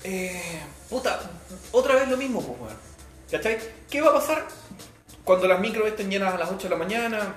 [0.03, 1.21] eh, puta,
[1.73, 2.77] otra vez lo mismo, pues, weón.
[3.31, 3.59] ¿Cachai?
[3.91, 4.47] ¿Qué va a pasar
[5.25, 7.35] cuando las micros estén llenas a las 8 de la mañana,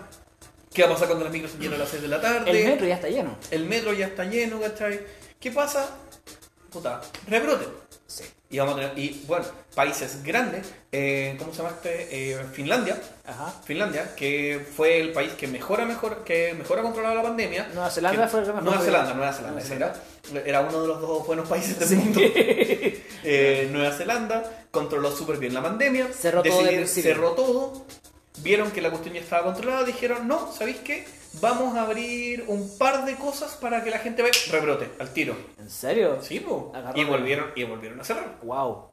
[0.77, 2.51] qué va a pasar cuando las micros estén llenas a las 6 de la tarde.
[2.51, 3.35] El metro ya está lleno.
[3.51, 5.01] El metro ya está lleno, ¿cachai?
[5.39, 5.89] ¿Qué pasa?
[6.71, 7.65] Puta, rebrote.
[8.05, 8.23] Sí.
[8.49, 9.43] Y vamos a tener, y bueno,
[9.75, 12.07] países grandes, eh, ¿cómo se llama este?
[12.31, 12.97] Eh, Finlandia.
[13.25, 13.53] Ajá.
[13.65, 17.67] Finlandia, que fue el país que mejor ha, mejor, que mejor ha controlado la pandemia.
[17.73, 19.93] Nueva Zelanda Que- fue el que mejor Nueva Zelanda, Nueva Zelanda, ese era,
[20.45, 21.95] era uno de los dos buenos países del Sí.
[21.95, 22.21] mundo.
[23.29, 26.07] Eh, Nueva Zelanda controló súper bien la pandemia.
[26.13, 27.11] Cerró todo de decidieron- principio.
[27.13, 27.85] cerró todo.
[28.43, 29.84] Vieron que la cuestión ya estaba controlada.
[29.84, 31.06] Dijeron, no, ¿sabéis qué?
[31.41, 34.32] Vamos a abrir un par de cosas para que la gente vea.
[34.52, 35.36] Rebrote, al tiro.
[35.60, 36.19] ¿En serio?
[36.21, 36.71] Sí, po.
[36.73, 37.00] Agarró.
[37.00, 38.38] Y volvieron, y volvieron a cerrar.
[38.43, 38.91] Wow.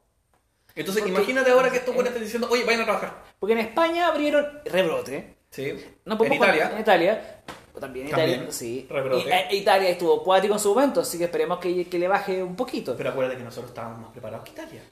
[0.75, 3.15] Entonces, Porque- imagínate ahora que estos buenos están diciendo, oye, vayan a trabajar.
[3.39, 5.37] Porque en España abrieron rebrote.
[5.51, 5.73] Sí.
[6.05, 6.71] No en podemos Italia.
[6.75, 7.43] En Italia.
[7.81, 8.47] También Italia.
[8.51, 8.87] Sí.
[8.89, 9.29] rebrote.
[9.29, 12.43] Y, eh, Italia estuvo cuático en su momento, así que esperemos que, que le baje
[12.43, 12.95] un poquito.
[12.97, 14.83] Pero acuérdate que nosotros estábamos más preparados que Italia.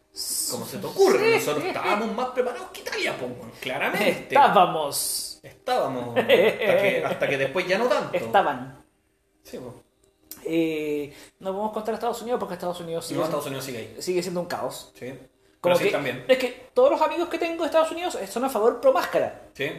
[0.51, 1.35] ¿Cómo se te ocurre?
[1.37, 3.53] Nosotros estábamos más preparados que Italia, weón.
[3.61, 4.35] claramente.
[4.35, 5.41] Estábamos.
[5.43, 6.09] Estábamos.
[6.17, 8.17] Hasta que, hasta que después ya no tanto.
[8.17, 8.79] Estaban.
[9.43, 9.75] Sí, po.
[10.45, 13.47] Eh, no podemos contar a Estados Unidos porque Estados Unidos Si sigue, no, siendo, Estados
[13.47, 14.03] Unidos sigue ahí.
[14.03, 14.93] sigue siendo un caos.
[14.99, 15.13] Sí.
[15.61, 16.25] Como que- también.
[16.27, 19.43] Es que todos los amigos que tengo de Estados Unidos son a favor pro máscara.
[19.55, 19.71] Sí.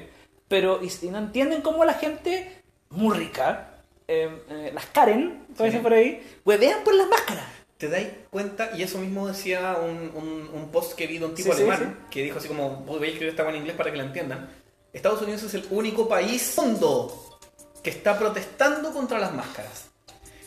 [0.47, 2.62] Pero y, y no entienden cómo la gente
[2.93, 3.69] muy rica,
[4.07, 5.63] eh, eh, las Karen, como Sí.
[5.65, 7.45] dicen por ahí, huevean por las máscaras.
[7.77, 8.71] ¿Te dais cuenta?
[8.77, 11.63] Y eso mismo decía un, un- un post que vi de un tipo Sí, sí,
[11.69, 14.49] alemán que dijo así como, voy a escribir esta en inglés para que la entiendan.
[14.93, 17.39] Estados Unidos es el único país mundo
[17.83, 19.87] que está protestando contra las máscaras.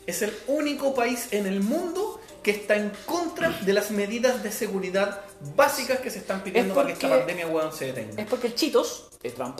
[0.07, 4.53] Es el único país en el mundo que está en contra de las medidas de
[4.53, 5.21] seguridad
[5.57, 8.23] básicas que se están pidiendo Es para que esta porque- pandemia weón, se detenga.
[8.23, 9.59] Es porque el Chitos, de Trump,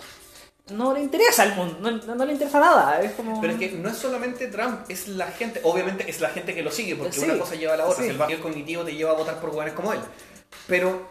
[0.73, 3.01] no le interesa al mundo, no, no- le interesa nada.
[3.01, 3.41] Es como...
[3.41, 6.63] Pero es que no es solamente Trump, es la gente, obviamente es la gente que
[6.63, 8.11] lo sigue, porque Sí, una cosa lleva a la otra, sí.
[8.11, 10.01] el vacío cognitivo te lleva a votar por weones como él.
[10.67, 11.09] Pero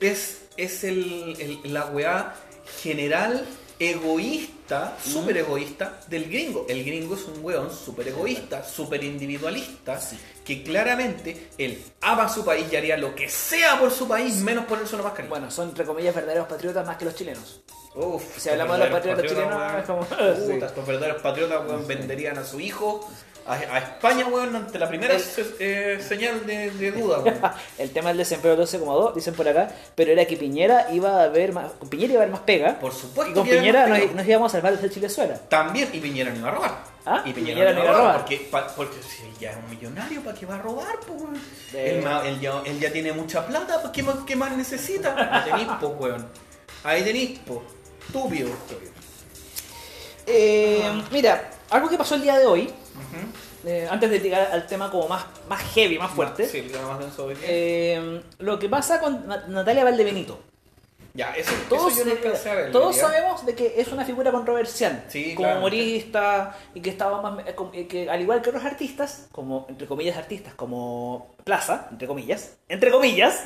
[0.00, 2.34] es, es el, el- la weá
[2.82, 3.46] general
[3.78, 6.66] egoísta, súper egoísta del gringo.
[6.68, 9.98] El gringo es un weón súper egoísta, súper individualista,
[10.44, 14.66] que claramente él ama su país y haría lo que sea por su país, menos
[14.66, 15.30] ponerse una mascarilla.
[15.30, 17.62] Bueno, son entre comillas verdaderos patriotas más que los chilenos.
[17.94, 20.52] Uf, Si hablamos de los patriotas chilenos, como- Puta, sí.
[20.62, 23.06] estos verdaderos patriotas, weón, venderían a su hijo
[23.46, 25.22] a, a España, weón, ante la primera El-
[25.58, 27.38] eh, señal de, de duda, weón.
[27.78, 31.52] El tema del desempleo 12,2, dicen por acá, pero era que Piñera iba a haber
[31.52, 32.78] más, con Piñera iba a haber más pega.
[32.78, 35.34] Por supuesto y con Piñera nos, nos íbamos a salvar desde Chilezuela.
[35.50, 36.92] También, y Piñera no iba a robar.
[37.04, 38.18] Ah, y Piñera no iba a robar.
[38.76, 40.96] Porque, si ya es un millonario, ¿para qué va a robar?
[41.08, 41.38] weón?
[41.72, 45.14] De- Él, ya, él ya tiene mucha plata, ¿para qué, más, qué más necesita?
[45.30, 46.26] Ahí tenéis, po, weón.
[46.84, 47.62] Ahí tenéis, po.
[48.06, 48.50] Estúpido.
[50.26, 52.70] Eh, mira, algo que pasó el día de hoy,
[53.64, 56.88] eh, antes de llegar al tema como más, más heavy, más fuerte, Sí, el tema
[56.88, 60.38] más denso hoy eh, lo que pasa con Na- Natalia Valdebenito.
[61.14, 62.72] Ya, eso, Todos, eso yo no a ver.
[62.72, 65.58] todos sabemos de que es una figura controversial, Sí, como claro.
[65.60, 69.86] humorista y que estaba más, eh, eh, que al igual que otros artistas, como entre
[69.86, 73.42] comillas artistas, como Plaza, entre comillas, entre comillas.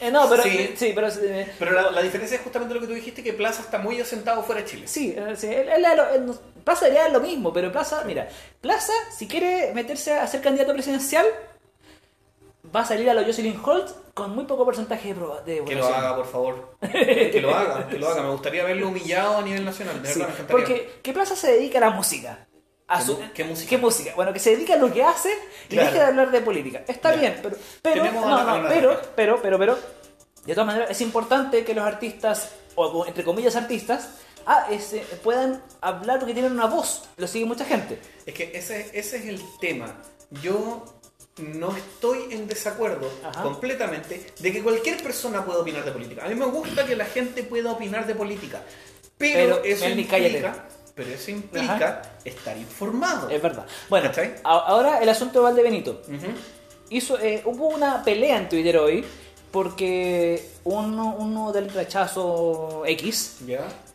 [0.00, 0.74] Eh, no, pero Sí.
[0.76, 3.62] sí, pero eh, Pero la, la diferencia es justamente lo que tú dijiste, que Plaza
[3.62, 4.88] está muy asentado fuera de Chile.
[4.88, 8.28] Sí, eh, sí, él- él- él- él- Plaza haría lo mismo, pero Plaza, mira,
[8.60, 11.26] Plaza, si quiere meterse a ser candidato presidencial,
[12.74, 15.74] va a salir a lo Jocelyn Holt con muy poco porcentaje de, proba- de Que
[15.74, 16.76] lo haga, por favor.
[16.80, 18.22] Que lo haga, que lo haga.
[18.22, 20.02] Me gustaría verlo humillado a nivel nacional.
[20.02, 20.64] De Sí, verdad, me encantaría.
[20.66, 22.46] porque que Plaza se dedica a la música.
[22.88, 23.70] A ¿Qué su- qué música?
[23.70, 24.12] ¿Qué música?
[24.16, 25.30] Bueno, que se dedica a lo que hace
[25.68, 25.86] y Claro.
[25.86, 26.82] deje de hablar de política.
[26.88, 29.78] Está bien, pero, pero, no, pero, pero, pero, pero,
[30.44, 34.08] de todas maneras es importante que los artistas, o entre comillas artistas,
[34.46, 37.04] ah, ese, puedan hablar porque tienen una voz.
[37.16, 38.00] Lo sigue mucha gente.
[38.26, 39.94] Es que ese, ese es el tema.
[40.42, 40.84] Yo
[41.40, 43.42] no estoy en desacuerdo Ajá.
[43.42, 46.24] completamente de que cualquier persona pueda opinar de política.
[46.24, 48.62] A mí me gusta que la gente pueda opinar de política.
[49.18, 53.28] Pero, Pero, eso implica, pero eso implica estar informado.
[53.28, 53.66] Es verdad.
[53.88, 54.10] Bueno,
[54.44, 56.02] ahora el asunto de Valdebenito.
[56.08, 56.26] Ujú.
[56.88, 59.04] Hizo, eh, hubo una pelea en Twitter hoy
[59.50, 63.38] porque uno, uno del rechazo X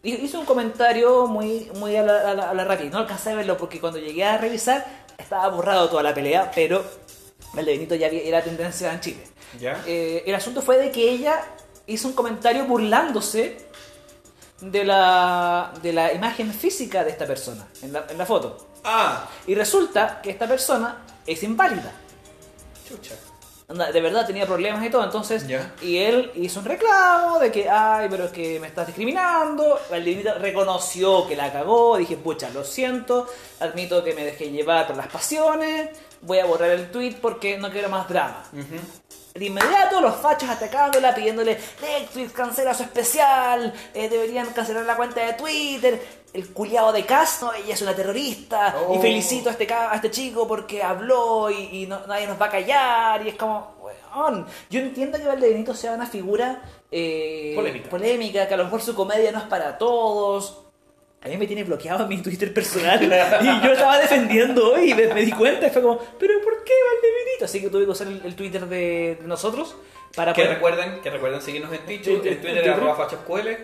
[0.03, 2.89] hizo un comentario muy, muy a la, a la, a la rápida.
[2.91, 4.85] No alcancé a verlo porque cuando llegué a revisar
[5.17, 6.83] estaba borrado toda la pelea, pero
[7.55, 9.23] Valdebenito ya había- era tendencia en Chile.
[9.59, 9.81] ¿Ya?
[9.87, 11.41] Eh, el asunto fue de que ella
[11.87, 13.57] hizo un comentario burlándose
[14.61, 18.67] de la, de la imagen física de esta persona en la, en la foto.
[18.83, 21.91] Ah, Y resulta que esta persona es inválida.
[22.87, 23.15] chucha.
[23.67, 25.47] De verdad tenía problemas y todo, entonces.
[25.47, 25.73] Ya.
[25.81, 29.79] Y él hizo un reclamo de que, ay, pero es que me estás discriminando.
[29.89, 31.97] Valdivinito reconoció que la cagó.
[31.97, 33.25] Dije, pucha, lo siento.
[33.59, 35.89] Admito que me dejé llevar por las pasiones.
[36.21, 38.43] Voy a borrar el tweet porque no quiero más drama.
[39.33, 45.25] De inmediato los fachos atacándola, pidiéndole Netflix cancela su especial, eh, deberían cancelar la cuenta
[45.25, 46.01] de Twitter,
[46.31, 49.01] el culiado de Castro, ella es una terrorista, y Oh.
[49.01, 52.49] felicito a este, a este chico porque habló y, y no- nadie nos va a
[52.49, 57.89] callar, y es como, weón, yo entiendo que Valdebenito sea una figura eh, Polémica.
[57.89, 60.61] polémica, que a lo mejor su comedia no es para todos.
[61.25, 64.93] A mí me tiene bloqueado en mi Twitter personal y yo estaba defendiendo hoy y
[64.93, 67.45] me, me di cuenta y fue como, pero ¿por qué Valdebenito?
[67.45, 69.75] Así que tuve que usar el, el Twitter de, de nosotros
[70.15, 70.55] para Que poder...
[70.57, 72.69] recuerden, que recuerden seguirnos en Twitch, en Twitter Twitter.
[72.69, 73.07] arroba.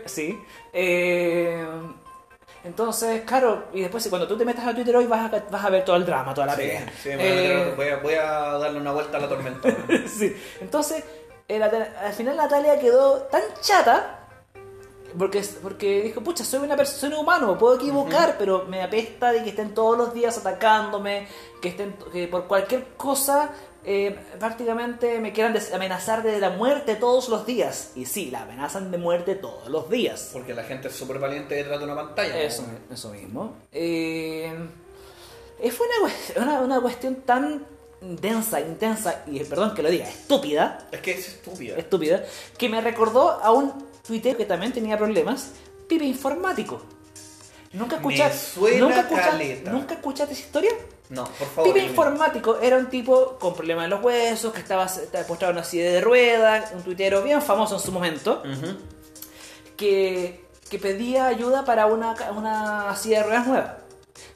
[0.07, 0.37] Sí.
[0.73, 1.63] Eh,
[2.63, 5.69] entonces, claro, y después cuando tú te metas a Twitter hoy vas a, vas a
[5.69, 6.93] ver todo el drama, toda la Sí, pelea.
[7.01, 8.23] sí, Eh, voy a, voy a
[8.57, 9.69] darle una vuelta a la tormenta.
[10.07, 10.35] sí.
[10.59, 11.03] Entonces,
[11.47, 14.20] eh, al final Natalia quedó tan chata
[15.17, 19.43] porque, porque dijo, pucha, soy una persona humana, me puedo equivocar, pero me apesta de
[19.43, 21.27] que estén todos los días atacándome,
[21.61, 23.51] que estén que por cualquier cosa
[23.83, 27.91] eh, prácticamente me quieran amenazar de la muerte todos los días.
[27.95, 30.29] Y sí, la amenazan de muerte todos los días.
[30.33, 32.39] Porque la gente es súper valiente detrás de una pantalla.
[32.41, 33.55] Eso, eso mismo.
[33.71, 34.53] Eh,
[35.59, 37.65] eh, fue una, una, una cuestión tan
[38.01, 41.77] densa, intensa, y perdón que lo diga, estúpida, Es que es estúpida.
[41.77, 42.23] estúpida,
[42.57, 45.51] que me recordó a un tuitero que también tenía problemas,
[45.87, 46.81] pibe informático.
[47.73, 49.63] ¿Nunca escuchaste, ¿nunca escuchaste.
[49.71, 50.71] ¿nunca escuchaste esa historia?
[51.09, 51.73] No, por favor.
[51.73, 55.57] Pibe informático era un tipo con problemas en los huesos, que estaba, estaba postrado en
[55.57, 58.43] una silla de ruedas, un tuitero bien famoso en su momento,
[59.77, 63.77] que, que pedía ayuda para una, una silla de ruedas nueva.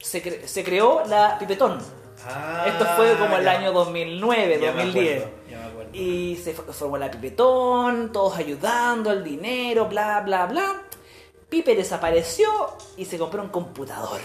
[0.01, 1.79] Se, cre- se creó la Pipetón.
[2.27, 3.51] Ah, Esto fue como el ya.
[3.51, 5.17] año 2009, Ya me 2010.
[5.23, 5.89] acuerdo, ya me acuerdo.
[5.93, 10.81] Y se fo- formó la Pipetón, todos ayudando, el dinero, bla, bla, bla.
[11.49, 12.49] Pipe desapareció
[12.97, 14.19] y se compró un computador.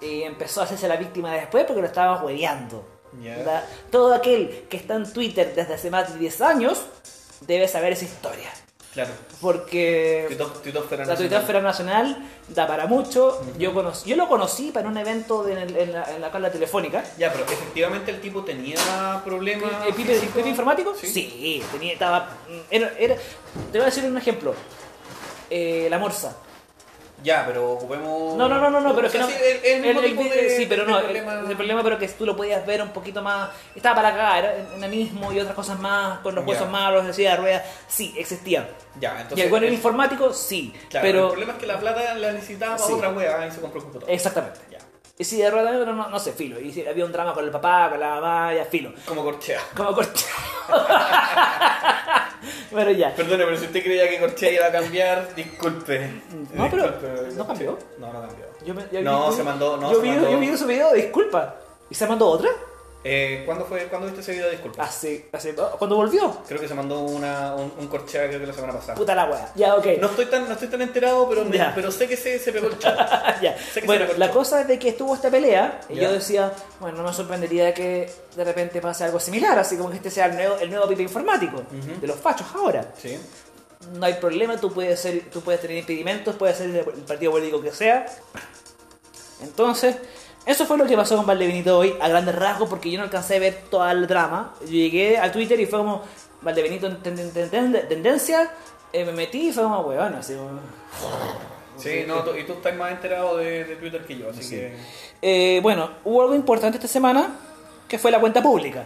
[0.00, 2.84] Y empezó a hacerse la víctima después porque lo estaba hueveando.
[3.90, 6.84] Todo aquel que está en Twitter desde hace más de 10 años
[7.42, 8.48] debe saber esa historia.
[8.92, 9.10] Claro.
[9.40, 10.26] Porque
[10.64, 13.40] tuitósfera la tuitósfera nacional da para mucho.
[13.56, 17.04] Yo, conocí, yo lo conocí para un evento de- en, la, en la carla telefónica.
[17.16, 19.70] Ya, pero efectivamente el tipo tenía problemas.
[19.86, 20.34] ¿El físicos.
[20.34, 20.94] Pipe informático?
[21.00, 21.06] Sí.
[21.06, 22.30] Sí, tenía, estaba.
[22.68, 23.14] Era, era-
[23.70, 24.54] te voy a decir un ejemplo.
[25.48, 26.36] Eh, la morsa.
[27.22, 28.36] Ya, pero ocupemos.
[28.36, 29.28] No, no, no, no, no, pero es que no.
[29.28, 30.56] el, el el- el- de.
[30.56, 30.98] sí, pero no.
[30.98, 33.50] El problema- el, problema, pero que tú lo podías ver un poquito más.
[33.74, 37.36] Estaba para acá, era enanismo y otras cosas más, con los huesos malos, decía de
[37.36, 37.62] ruedas.
[37.88, 38.66] Sí, existían.
[38.98, 39.38] Ya, entonces.
[39.38, 40.72] y el bueno el el- informático, sí.
[40.88, 41.28] claro, el pero.
[41.28, 42.92] problema es que la plata la necesitaba para Sí.
[42.94, 44.14] otra wea y se compró el computador.
[44.14, 44.60] Exactamente.
[44.70, 44.78] Ya.
[45.20, 46.58] Y si de ruedas, no, no, no sé, filo.
[46.58, 48.90] Y si había un drama con el papá, con la mamá, ya filo.
[49.06, 49.60] Como corchea.
[49.76, 50.22] Como corte.
[52.70, 53.14] bueno, ya.
[53.14, 56.10] Perdone, pero si usted creía que Corchea iba a cambiar, disculpe.
[56.54, 57.78] No, pero- Disculpe, ¿no cambió?
[57.98, 58.46] No, no cambió.
[58.64, 60.66] Yo me- yo No, vi- se mandó- no, yo, se vi, mandó- yo vi su
[60.66, 61.56] video, disculpa.
[61.90, 62.48] ¿Y se mandó otra?
[63.02, 64.88] Eh, ¿cuándo, fue, ¿Cuándo viste ese video de disculpas?
[64.90, 66.36] Hace, hace, oh, cuando volvió.
[66.46, 68.94] Creo que se mandó una, un, un Corchea creo que la semana pasada.
[68.94, 69.50] Puta la wea.
[69.54, 69.86] Ya, ok.
[69.98, 72.66] No estoy tan, no estoy tan enterado, pero, me- pero sé que se, se pegó
[72.66, 72.98] el chavo.
[73.42, 73.56] ya.
[73.58, 76.02] Sé que Bueno, se la cosa es de que estuvo esta pelea y Ya.
[76.02, 79.96] yo decía, bueno, no me sorprendería que de repente pase algo similar, así como que
[79.96, 82.00] este sea el nuevo, el nuevo pipe informático Ujú.
[82.02, 82.92] de los fachos ahora.
[83.00, 83.18] Sí.
[83.94, 87.62] No hay problema, tú puedes, ser, tú puedes tener impedimentos, puedes ser del partido político
[87.62, 88.04] que sea.
[89.42, 89.96] Entonces,
[90.46, 93.36] eso fue lo que pasó con Valdebenito hoy, a grandes rasgos, porque yo no alcancé
[93.36, 94.54] a ver toda el drama.
[94.68, 96.02] Llegué a Twitter y fue como,
[96.42, 98.50] Valdebenito en ten- ten- ten- tendencia,
[98.92, 100.60] eh, me metí y fue como, weón, así como...
[101.76, 104.56] Sí, no, tú- y tú estás más enterado de, de Twitter que yo, así Sí.
[104.56, 104.76] que.
[105.22, 107.36] Eh, bueno, hubo algo importante esta semana,
[107.88, 108.84] que fue la cuenta pública.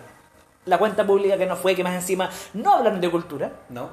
[0.67, 3.91] La cuenta pública que no fue, que más encima no hablan de cultura, No,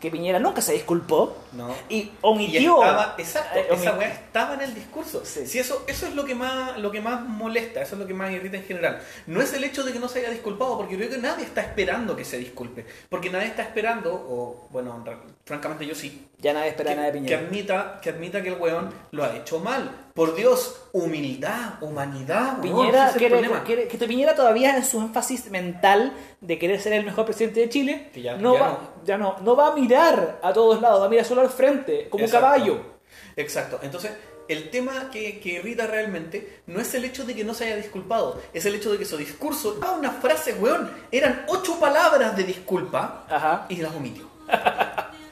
[0.00, 1.74] que Piñera nunca se disculpó no.
[1.88, 2.82] y Y omitió...
[2.82, 5.22] estaba, exacto, eh, esa weá estaba en el discurso.
[5.24, 5.46] Sí.
[5.46, 8.14] Si eso, eso es lo que más, lo que más molesta, eso es lo que
[8.14, 9.02] más irrita en general.
[9.26, 11.62] No es el hecho de que no se haya disculpado, porque creo que nadie está
[11.62, 12.86] esperando que se disculpe.
[13.08, 15.04] Porque nadie está esperando, o bueno,
[15.48, 17.48] francamente yo sí, Ya nadie espera nada de que, que Piñera.
[17.48, 19.90] admita, que admita que el weón lo ha hecho mal.
[20.14, 22.60] Por Dios, humildad, humanidad.
[22.60, 27.04] Piñera es quiere, quiere- que Piñera todavía en su énfasis mental de querer ser el
[27.04, 29.04] mejor presidente de Chile, Que ya- no, ya va, no.
[29.04, 32.08] ya no, no va a mirar a todos lados, va a mirar solo al frente,
[32.08, 32.46] como Exacto.
[32.46, 32.80] un caballo.
[33.36, 33.80] Exacto.
[33.82, 34.12] Entonces,
[34.48, 37.76] el tema que, que irrita realmente no es el hecho de que no se haya
[37.76, 42.36] disculpado, es el hecho de que su discurso, ah, una frase, weón, eran ocho palabras
[42.36, 43.66] de disculpa Ajá.
[43.68, 44.26] y las omitió.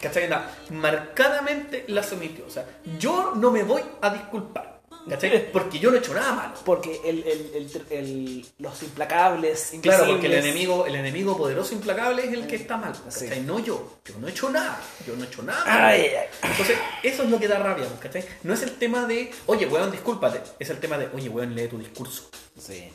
[0.09, 0.25] ¿Cachai?
[0.25, 2.47] Anda, Marcadamente las omitió.
[2.47, 2.65] O sea,
[2.99, 4.77] yo no me voy a disculpar.
[5.09, 5.53] ¿Cachai?
[5.53, 6.55] Porque yo no he hecho nada malo.
[6.65, 12.25] Porque el, el- el- el- los implacables, Claro, porque el enemigo, el enemigo poderoso implacable
[12.25, 12.93] es el que está mal.
[13.05, 13.29] ¿cachai?
[13.29, 13.41] Sí.
[13.47, 13.99] No yo.
[14.05, 14.81] Yo no he hecho nada.
[15.07, 15.65] Yo no he hecho nada.
[15.65, 15.87] malo.
[15.87, 16.27] Ay, ay.
[16.51, 18.25] Entonces, eso es lo que da rabia, ¿cachai?
[18.43, 20.41] No es el tema de, oye, weón, discúlpate.
[20.59, 22.29] Es el tema de, oye, weón, lee tu discurso.
[22.59, 22.91] Sí.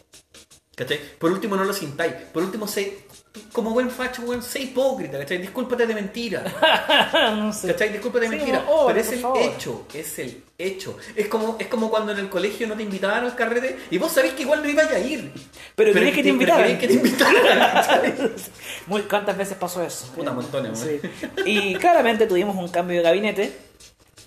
[0.75, 0.99] ¿Cachai?
[1.17, 2.13] Por último, no lo sintáis.
[2.33, 3.05] Por último, sé,
[3.53, 5.37] como buen facho, weón, sé hipócrita, ¿cachai?
[5.37, 6.43] Discúlpate de mentira.
[7.35, 7.67] no sé.
[7.67, 7.89] ¿Cachai?
[7.93, 8.65] Discúlpate de Sí, mentira.
[8.65, 9.39] como, oh, pero es el favor.
[9.41, 10.97] hecho, es el hecho.
[11.15, 14.11] Es como, es como cuando en el colegio no te invitaban al carrete y vos
[14.11, 15.31] sabés que igual no ibas a ir.
[15.75, 16.77] Pero querías que te invitaran.
[16.77, 18.13] que te invitaran, ¿cachai?
[18.87, 20.07] Muy, ¿Cuántas veces pasó eso?
[20.15, 20.99] Puta, montones, Sí.
[21.45, 23.57] Y claramente tuvimos un cambio de gabinete,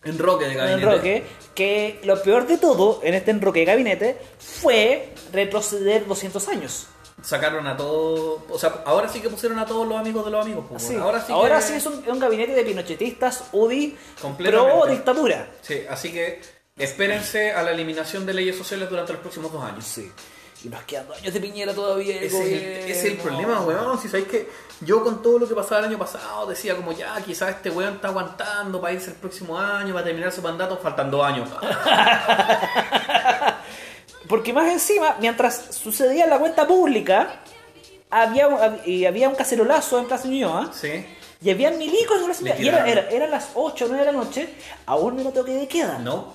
[0.05, 0.83] Enroque de gabinete.
[0.83, 1.23] enroque,
[1.55, 6.89] que lo peor de todo en este enroque de gabinete fue retroceder 200 años.
[7.23, 8.41] Sacaron a todos.
[8.51, 10.67] O sea, ahora sí que pusieron a todos los amigos de los amigos.
[10.69, 10.97] pues, Sí.
[10.97, 13.97] Ahora sí, Ahora que- sí es un, gabinete de pinochetistas, UDI,
[14.39, 15.49] pro dictadura.
[15.63, 16.43] Sí, así que
[16.77, 19.85] espérense a la eliminación de leyes sociales durante los próximos dos años.
[19.85, 20.11] Sí.
[20.65, 22.21] Y nos quedan dos años de Piñera todavía.
[22.23, 23.99] Ese es, el, es problema, weón.
[24.01, 24.49] Si sabéis que
[24.81, 27.95] yo con todo lo que pasaba el año pasado decía como ya, quizás este weón
[27.97, 31.51] está aguantando para irse el próximo año, va a terminar su mandato, faltan dos años.
[34.29, 37.41] Porque más encima, mientras sucedía la cuenta pública,
[38.11, 40.73] había había un cacerolazo en Plaza Ñuñoa.
[40.73, 41.05] ¿Sí?
[41.43, 42.59] Y había milicos en la ciudad.
[42.59, 44.49] Y era, era, eran las 8 o 9 de la noche,
[44.87, 45.99] aún no era toque de queda.
[45.99, 46.33] ¿No?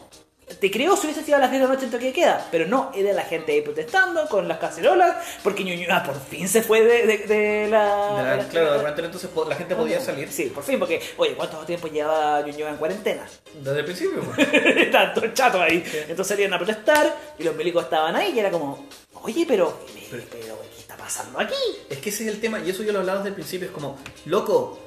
[0.60, 2.48] Te creo si hubiese sido a las 10 de la noche en toque de queda,
[2.52, 6.64] pero no, era la gente ahí protestando con las cacerolas, porque Ñuñoa por fin se
[6.64, 8.22] fue de, de- de la...
[8.34, 11.58] De la- claro, repente entonces la gente podía salir Sí, por fin, porque, oye, ¿cuánto
[11.60, 13.26] tiempo llevaba Ñuñoa en cuarentena?
[13.54, 14.22] desde el principio.
[14.22, 14.92] pues.
[14.92, 15.84] Tanto chato ahí.
[16.08, 18.86] Entonces salían a protestar y los milicos estaban ahí y era como,
[19.22, 21.54] oye, pero, pero, pero, ¿qué está pasando aquí?
[21.90, 23.74] Es que ese es el tema, y eso yo lo hablaba desde el principio, es
[23.74, 24.80] como, loco,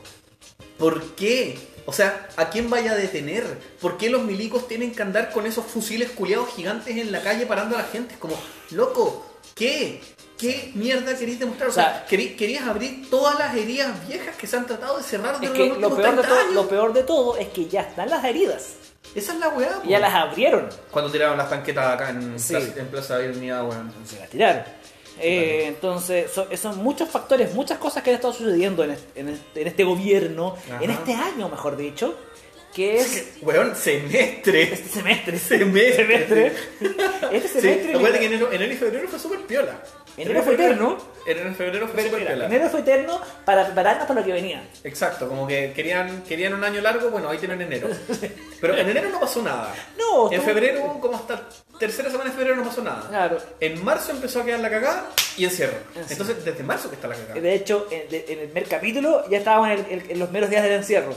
[0.79, 1.57] ¿por qué?
[1.87, 3.45] O sea, ¿a quién vaya a detener?
[3.81, 7.45] ¿Por qué los milicos tienen que andar con esos fusiles culiados gigantes en la calle
[7.47, 8.15] parando a la gente?
[8.15, 8.37] Es como,
[8.71, 10.01] loco, ¿qué?
[10.39, 11.69] ¿Qué mierda queréis demostrar?
[11.69, 14.97] O sea, O sea, querí- querías abrir todas las heridas viejas que se han tratado
[14.99, 16.55] de cerrar Es que los lo últimos peor, de 30 todo, años.
[16.55, 18.67] lo peor de todo es que ya están las heridas.
[19.15, 19.81] Esa es la weá.
[19.87, 20.69] Ya las abrieron.
[20.91, 22.55] Cuando tiraron las tanquetas acá en, Sí.
[22.55, 23.93] plaza, en Plaza Avenida, weón.
[24.07, 24.63] Se las tiraron.
[25.19, 29.29] Eh, entonces, son, son muchos factores, muchas cosas que han estado sucediendo en este, en
[29.29, 30.83] este- en este gobierno, Ajá.
[30.83, 32.15] en este año, mejor dicho,
[32.75, 34.63] que es Weón, semestre.
[34.73, 35.39] este semestre.
[35.39, 35.97] Semestre.
[35.97, 36.53] Semestre.
[37.33, 37.91] Este semestre.
[37.95, 39.79] acuérdate que enero, enero y febrero fue súper piola.
[40.17, 40.99] Enero fue eterno.
[41.27, 42.47] Enero y febrero fue súper piola.
[42.47, 44.69] enero fue eterno para prepararnos para lo que venía.
[44.85, 47.89] Exacto, como que querían, querían un año largo, bueno, ahí tienen enero.
[48.61, 49.75] Pero en enero no pasó nada.
[49.99, 53.09] No, En febrero, como hasta tercera semana de febrero no pasó nada.
[53.09, 53.39] Claro.
[53.61, 55.77] En marzo empezó a quedar la cagada y encierro.
[55.95, 56.07] Encierro.
[56.11, 57.41] Entonces, desde marzo que está la cagada.
[57.41, 60.73] De hecho, en, el primer capítulo ya estábamos en, el- en los meros días del
[60.73, 61.15] encierro.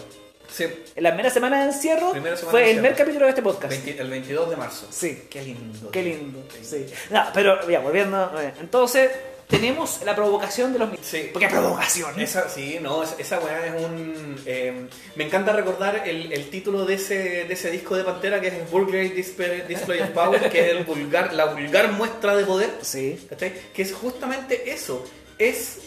[0.51, 3.41] Sí, En la primera semana de encierro semana fue de el primer capítulo de este
[3.41, 3.69] podcast.
[3.71, 4.87] 20 el 22 de marzo.
[4.91, 5.23] Sí.
[5.29, 5.91] Qué lindo.
[5.91, 6.43] Qué lindo.
[6.61, 6.85] Sí.
[7.09, 8.31] No, pero ya, volviendo.
[8.41, 9.11] eh, Entonces,
[9.47, 11.29] tenemos la provocación de los mi- Sí.
[11.31, 12.19] Porque provocación.
[12.19, 14.41] Esa, sí, no, esa, esa weá es un...
[14.45, 18.47] eh, me encanta recordar el, el título de ese, de ese disco de Pantera que
[18.47, 22.69] es Vulgar Display, Display of Power, que es el vulgar, la vulgar muestra de poder.
[22.81, 23.19] Sí.
[23.29, 23.53] ¿cachai?
[23.73, 25.05] Que es justamente eso.
[25.37, 25.79] Es,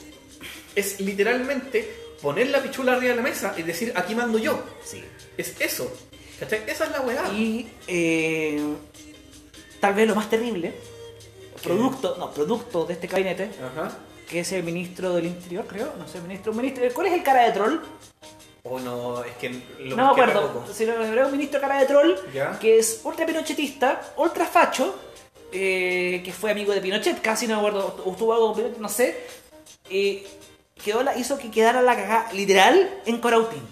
[0.77, 4.63] es literalmente poner la pichula arriba de la mesa y decir, aquí mando yo.
[4.85, 5.05] Sí.
[5.37, 5.91] Es eso.
[6.39, 6.63] ¿cachai?
[6.67, 7.29] Esa es la weá.
[7.33, 8.61] Y eh,
[9.81, 10.73] tal vez lo más terrible,
[11.63, 13.97] producto, no, producto de este gabinete, Ajá.
[14.29, 17.45] que es el ministro del Interior, creo, no sé, ministro, ministro, ¿cuál es el cara
[17.45, 17.79] de troll?
[18.65, 19.51] O no, es que
[19.81, 22.59] lo no me acuerdo, si un ministro cara de troll, Ya.
[22.59, 24.95] que es ultra pinochetista, ultra facho,
[25.51, 28.89] eh, que fue amigo de Pinochet, casi no me acuerdo, estuvo algo con Pinochet, no
[28.89, 29.17] sé,
[30.83, 33.63] quedó la, hizo que quedara la cagada literal en Corautín.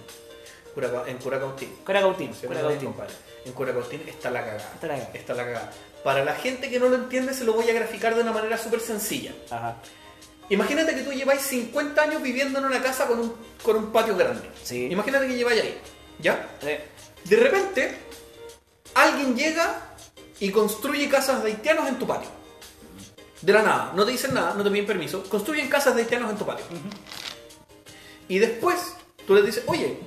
[0.75, 2.35] Curaca- en Curacautín.
[2.39, 2.79] Sí, Corautín.
[2.89, 3.15] compadre.
[3.45, 4.71] En Curacautín está la cagada.
[4.75, 5.11] Está la cagada.
[5.15, 5.71] Está la cagada.
[6.05, 8.59] Para la gente que no lo entiende, se lo voy a graficar de una manera
[8.59, 9.33] súper sencilla.
[9.51, 9.77] Ajá.
[10.49, 14.17] Imagínate que tú lleváis 50 años viviendo en una casa con un, con un patio
[14.17, 14.49] grande.
[14.63, 14.87] Sí.
[14.91, 15.81] Imagínate que lleváis ahí.
[16.21, 16.49] ¿Ya?
[17.25, 17.97] De repente,
[18.95, 19.81] alguien llega
[20.39, 22.29] y construye casas de haitianos en tu patio.
[23.47, 23.93] De la nada.
[23.95, 25.23] No te dicen nada, no te piden permiso.
[25.23, 26.67] Construyen casas de haitianos en tu patio.
[28.27, 30.01] Y después, tú les dices, oye,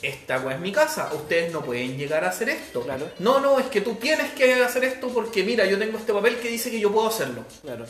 [0.00, 2.82] esta weá es mi casa, ustedes no pueden llegar a hacer esto.
[2.82, 3.10] Claro.
[3.18, 6.38] No, no, es que tú tienes que hacer esto porque mira, yo tengo este papel
[6.38, 7.44] que dice que yo puedo hacerlo.
[7.62, 7.84] claro.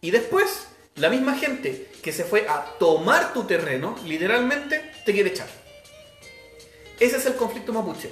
[0.00, 5.30] Y después, la misma gente que se fue a tomar tu terreno, literalmente, te quiere
[5.30, 5.48] echar.
[6.98, 8.10] Ese es el conflicto mapuche.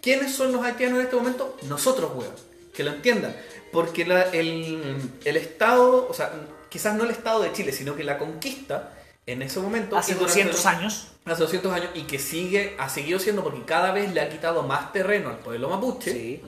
[0.00, 1.58] ¿Quiénes son los haitianos en este momento?
[1.68, 2.34] Nosotros, weón.
[2.72, 3.36] Que lo entiendan.
[3.74, 6.32] Porque la- el, el Estado, o sea,
[6.70, 8.94] quizás no el Estado de Chile, sino que la conquista,
[9.26, 9.96] en ese momento...
[9.96, 11.08] Hace y durante 200 los- años.
[11.26, 14.62] Hace 200 años y que sigue, ha seguido siendo porque cada vez le ha quitado
[14.62, 16.42] más terreno al pueblo mapuche Sí.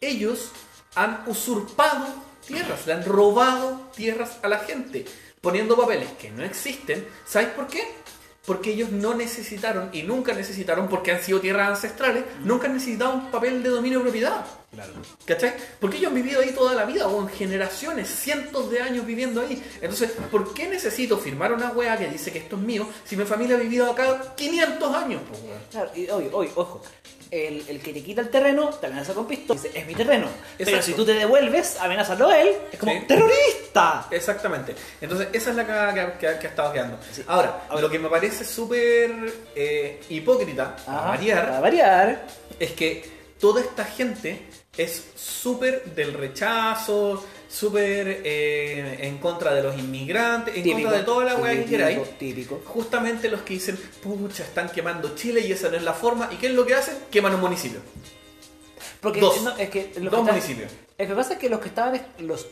[0.00, 0.50] ellos
[0.94, 2.06] han usurpado
[2.46, 5.04] tierras, le han robado tierras a la gente,
[5.40, 7.06] poniendo papeles que no existen.
[7.24, 7.82] ¿Sabes por qué?
[8.46, 13.14] Porque ellos no necesitaron y nunca necesitaron, porque han sido tierras ancestrales, nunca han necesitado
[13.14, 14.44] un papel de dominio de propiedad.
[14.72, 14.92] Claro.
[15.26, 15.52] ¿Cachai?
[15.78, 19.42] Porque ellos han vivido ahí toda la vida, o en generaciones, cientos de años viviendo
[19.42, 19.62] ahí.
[19.80, 23.24] Entonces, ¿por qué necesito firmar una wea que dice que esto es mío si mi
[23.24, 25.22] familia ha vivido acá 500 años?
[25.28, 25.40] Pues?
[25.70, 26.82] Claro, y oye, oye, ojo.
[27.32, 29.58] El, el que te quita el terreno te amenaza con pistola.
[29.58, 30.26] Dice, es mi terreno.
[30.58, 30.86] Pero Exacto.
[30.86, 32.50] si tú te devuelves, amenazarlo a él.
[32.70, 33.00] Es como, Sí.
[33.08, 34.06] ¡terrorista!
[34.10, 34.74] Exactamente.
[35.00, 36.98] Entonces, esa es la cagada que, que- que ha estado quedando.
[37.10, 37.22] Sí.
[37.26, 42.26] Ahora, lo que me parece súper eh, hipócrita, a variar, A variar.
[42.60, 43.02] es que
[43.40, 44.42] toda esta gente
[44.76, 51.24] es súper del rechazo, súper eh, en contra de los inmigrantes, en contra de toda
[51.26, 51.98] la weá que queráis.
[52.18, 52.62] Típico.
[52.64, 56.30] Justamente los que dicen, pucha, están quemando Chile y esa no es la forma.
[56.32, 56.96] ¿Y qué es lo que hacen?
[57.10, 57.80] Queman un municipio.
[59.00, 59.42] Porque Dos.
[59.42, 60.72] no, es que los Dos que municipios.
[60.96, 62.46] Es que pasa es que los que estaban, los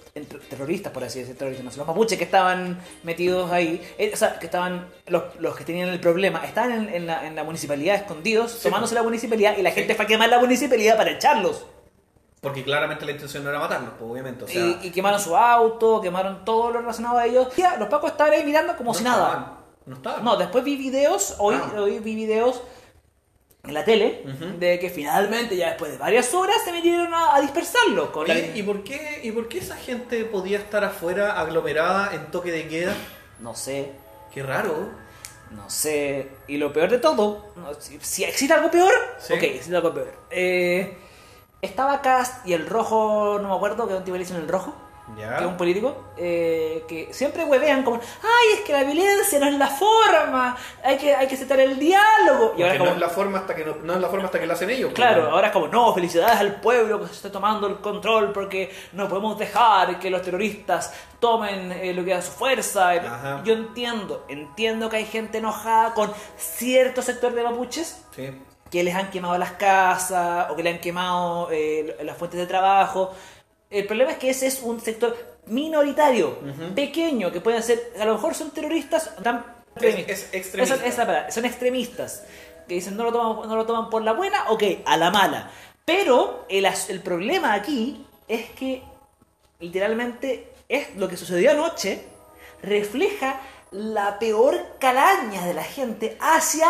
[0.49, 4.39] terroristas, por así decir, terroristas, no, los mapuches que estaban metidos ahí, eh, o sea,
[4.41, 7.95] que estaban, los, los que tenían el problema, estaban en, en la, en la municipalidad
[7.97, 9.77] escondidos, Sí, tomándose la municipalidad y la Sí.
[9.77, 11.65] gente fue a quemar la municipalidad para echarlos.
[12.41, 14.45] Porque claramente la intención no era matarlos, pues, obviamente.
[14.45, 17.49] O sea, y, y quemaron su auto, quemaron todo lo relacionado a ellos.
[17.78, 19.26] Los pacos estaban ahí mirando como no si nada.
[19.26, 20.24] estaban, No estaban.
[20.24, 21.72] No, después vi videos, hoy, Ah.
[21.78, 22.62] hoy vi videos
[23.64, 24.59] en la tele Ujú.
[24.59, 28.09] de que finalmente, ya después de varias horas, se metieron a, a dispersarlos.
[28.09, 32.51] Con ¿y por, qué, ¿Y por qué esa gente podía estar afuera aglomerada en toque
[32.53, 32.95] de queda?
[33.41, 33.93] No sé,
[34.32, 34.88] Qué raro.
[35.51, 36.30] no sé.
[36.49, 39.34] Y lo peor de todo, no, si, si existe algo peor, Sí.
[39.34, 40.11] ok, existe algo peor.
[40.30, 40.97] Eh,
[41.63, 44.75] estaba Cast y el rojo, no me acuerdo, que un tipo le dicen el rojo.
[45.17, 45.39] Ya.
[45.39, 49.47] que es un político, eh, que siempre huevean como, ay, es que la violencia no
[49.47, 52.55] es la forma, hay que, hay que aceptar el diálogo.
[52.57, 54.39] Y ahora como, no es la forma hasta que no, no es la forma hasta
[54.39, 54.91] que lo hacen ellos.
[54.91, 58.33] pues, claro, ahora es como, no, felicidades al pueblo que se está tomando el control
[58.33, 62.93] porque no podemos dejar que los terroristas tomen eh, lo que da su fuerza.
[62.93, 63.43] Ajá.
[63.45, 68.31] Yo entiendo, entiendo que hay gente enojada con cierto sector de mapuches Sí.
[68.71, 72.47] Que les han quemado las casas o que le han quemado eh, las fuentes de
[72.47, 73.12] trabajo.
[73.68, 75.16] El problema es que ese es un sector
[75.47, 76.39] minoritario,
[76.75, 79.45] pequeño, que pueden ser, a lo mejor son terroristas, tan
[79.77, 80.77] Es- es extremista.
[81.25, 82.25] La son extremistas,
[82.68, 85.51] que dicen no lo, toman, no lo toman por la buena, ok, a la mala.
[85.85, 88.83] Pero el, el problema aquí es que
[89.59, 92.05] literalmente es lo que sucedió anoche
[92.62, 93.41] refleja
[93.73, 96.66] la peor calaña de la gente hacia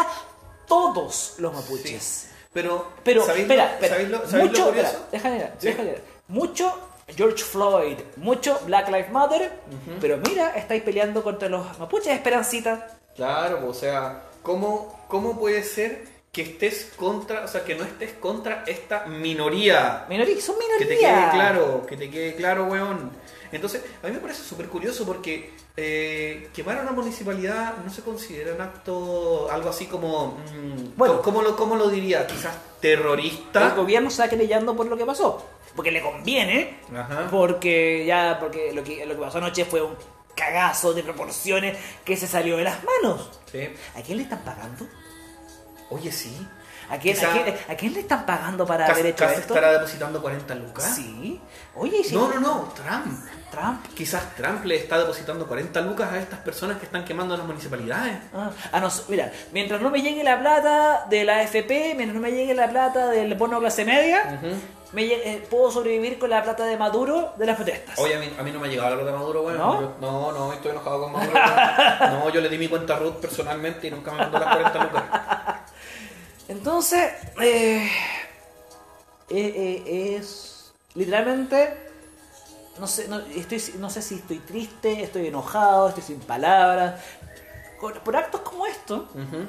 [0.70, 2.02] todos los mapuches.
[2.02, 2.26] Sí.
[2.54, 5.66] Pero, Pero, ¿sabéis espera, lo- espera, ¿sabéis lo, sabéis mucho, espera, déjame ver, Sí.
[5.66, 6.02] déjame ver.
[6.28, 6.78] mucho
[7.16, 9.52] George Floyd, mucho Black Lives Matter,
[10.00, 12.86] pero mira, estáis peleando contra los mapuches, Esperancita.
[13.16, 17.84] Claro, pues, o sea, ¿cómo, ¿cómo puede ser que estés contra, o sea, que no
[17.84, 20.06] estés contra esta minoría?
[20.08, 20.78] Minoría, son minorías.
[20.88, 23.10] Que te quede claro, que te quede claro, weón.
[23.52, 28.02] Entonces, a mí me parece súper curioso porque eh, quemar a una municipalidad no se
[28.02, 31.20] considera un acto, algo así como, mm, Bueno.
[31.22, 32.26] ¿cómo, lo, ¿cómo lo diría?
[32.26, 33.70] Quizás El terrorista.
[33.74, 35.44] gobierno se está querellando por lo que pasó.
[35.74, 36.80] Porque le conviene.
[36.96, 37.28] Ajá.
[37.30, 39.94] Porque ya, porque lo que, lo que pasó anoche fue un
[40.36, 43.30] cagazo de proporciones que se salió de las manos.
[43.50, 43.68] Sí.
[43.96, 44.86] ¿A quién le están pagando?
[45.90, 46.46] Oye, sí.
[46.90, 49.54] ¿A quién, Quizá- a quién- a quién le están pagando para haber hecho esto?
[49.54, 50.92] estará depositando 40 lucas.
[50.96, 51.40] Sí.
[51.76, 53.24] Oye, ¿y si No, no, no, Trump.
[53.50, 53.84] Trump.
[53.94, 58.16] Quizás Trump le está depositando 40 lucas a estas personas que están quemando las municipalidades.
[58.34, 62.20] Ah, ah, no, mira, mientras no me llegue la plata de la AFP, mientras no
[62.20, 64.40] me llegue la plata del bono clase media,
[64.92, 67.98] me eh, puedo sobrevivir con la plata de Maduro de las protestas.
[67.98, 69.58] Oye, a mí, a mí no me ha llegado algo de Maduro, weón.
[69.58, 69.80] ¿No?
[69.80, 71.32] Yo- no, no, estoy enojado con Maduro.
[72.10, 74.84] no, yo le di mi cuenta a Ruth personalmente y nunca me mandó las 40
[74.84, 75.02] lucas.
[76.50, 77.88] Entonces, eh,
[79.28, 81.76] eh, eh, es literalmente,
[82.80, 87.00] no sé, no, estoy, no sé si estoy triste, estoy enojado, estoy sin palabras.
[87.80, 89.46] Por, actos como estos, Ujú.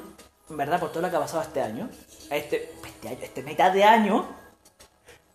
[0.50, 1.90] en verdad, por todo lo que ha pasado este año,
[2.30, 4.24] este, este, año, este mitad de año,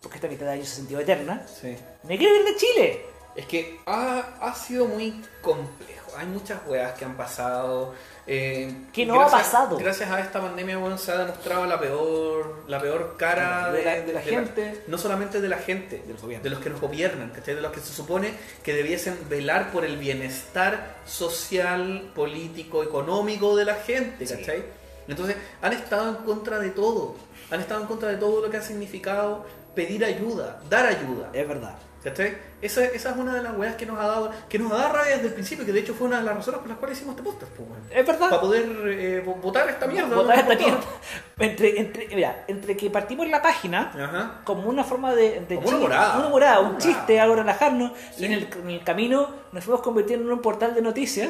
[0.02, 1.76] porque esta mitad de año se sintió eterna, Sí.
[2.04, 3.06] me quiero ir de Chile.
[3.36, 5.97] Es que ha, ha sido muy complejo.
[6.18, 7.94] Hay muchas weas que han pasado.
[8.30, 9.78] eh, ¿Qué no ha pasado?
[9.78, 14.02] Gracias a esta pandemia, weón, se ha demostrado la peor, la peor cara De la-
[14.02, 14.84] de la gente.
[14.88, 16.44] no solamente de la gente, Del gobierno.
[16.44, 17.56] de los que nos gobiernan, ¿cachai?
[17.56, 23.66] De los que se supone que debiesen velar por el bienestar social, político, económico de
[23.66, 24.36] la gente, Sí.
[24.36, 24.64] ¿cachai?
[25.08, 27.16] Entonces, han estado en contra de todo.
[27.50, 31.30] Han estado en contra de todo lo que ha significado pedir ayuda, dar ayuda.
[31.32, 31.76] Es verdad.
[32.04, 32.38] ¿Cachai?
[32.62, 34.94] Esa, esa es una de las weas que nos ha dado que nos ha dado
[34.94, 36.98] rabia desde el principio, que de hecho fue una de las razones por las cuales
[36.98, 37.68] hicimos este podcast, pues.
[37.92, 38.30] Es verdad.
[38.30, 40.16] Para poder eh, vo- votar esta mierda.
[40.16, 40.82] Botar de esta mierda.
[41.40, 43.92] Entre, entre, mira, entre que partimos la página.
[43.94, 44.42] Ajá.
[44.44, 46.18] como una forma de, de Como una morada.
[46.20, 46.80] una morada, un morada.
[46.82, 48.24] chiste, algo relajarnos, Sí.
[48.24, 51.30] y en el, en el camino nos fuimos convirtiendo en un portal de noticias,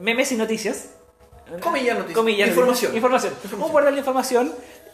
[0.00, 0.90] memes y noticias.
[1.60, 2.16] Comillas noticias.
[2.16, 2.94] Comillas, Información.
[2.96, 3.32] Información.
[3.34, 3.62] Información.
[3.68, 4.52] Un portal de información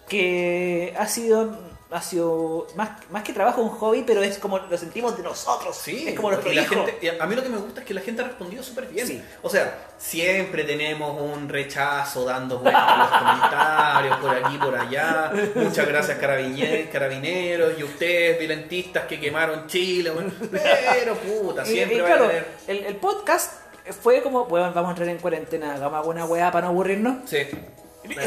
[0.08, 1.56] que ha sido
[1.92, 5.76] ha sido más, más que trabajo, un hobby, pero es como lo sentimos de nosotros.
[5.76, 6.86] Sí, es como nuestro hijo.
[6.86, 9.06] gente- a mí lo que me gusta es que la gente ha respondido súper bien.
[9.06, 9.22] Sí.
[9.42, 15.32] O sea, siempre tenemos un rechazo dando vueltas en los comentarios, por aquí, por allá.
[15.54, 20.10] Muchas gracias carabine- carabineros y ustedes, violentistas que quemaron Chile.
[20.10, 20.30] bueno.
[20.50, 23.52] Pero puta, siempre y va claro, a el, el podcast
[24.00, 27.28] fue como, bueno, vamos a entrar en cuarentena, hagamos alguna weá para no aburrirnos.
[27.28, 27.38] Sí.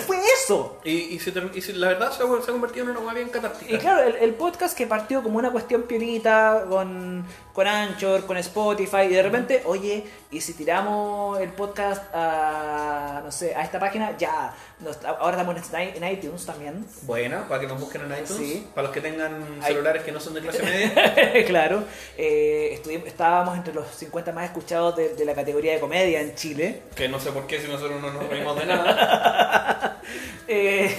[0.06, 0.78] Fue eso.
[0.84, 3.00] Y, y, se term- y se- la verdad se ha, se ha convertido en una
[3.02, 3.74] hueá bien catártica.
[3.74, 7.26] Y claro, el, el podcast que partió como una cuestión piolita con,
[7.56, 13.32] con Anchor, con Spotify, y de repente, oye, ¿y si tiramos el podcast a, no
[13.32, 14.18] sé, a esta página?
[14.18, 16.86] Ya, nos- ahora estamos en, en iTunes también.
[17.04, 18.28] Buena, para que nos busquen en iTunes.
[18.46, 18.68] Sí.
[18.76, 19.72] Para los que tengan Ay.
[19.72, 21.46] celulares que no son de clase media.
[21.48, 21.86] claro,
[22.18, 26.36] eh, estuvimos- estábamos entre los 50 más escuchados de, de la categoría de comedia en
[26.36, 26.82] Chile.
[26.94, 30.02] que no sé por qué si nosotros no nos reímos de nada.
[30.48, 30.94] Eh,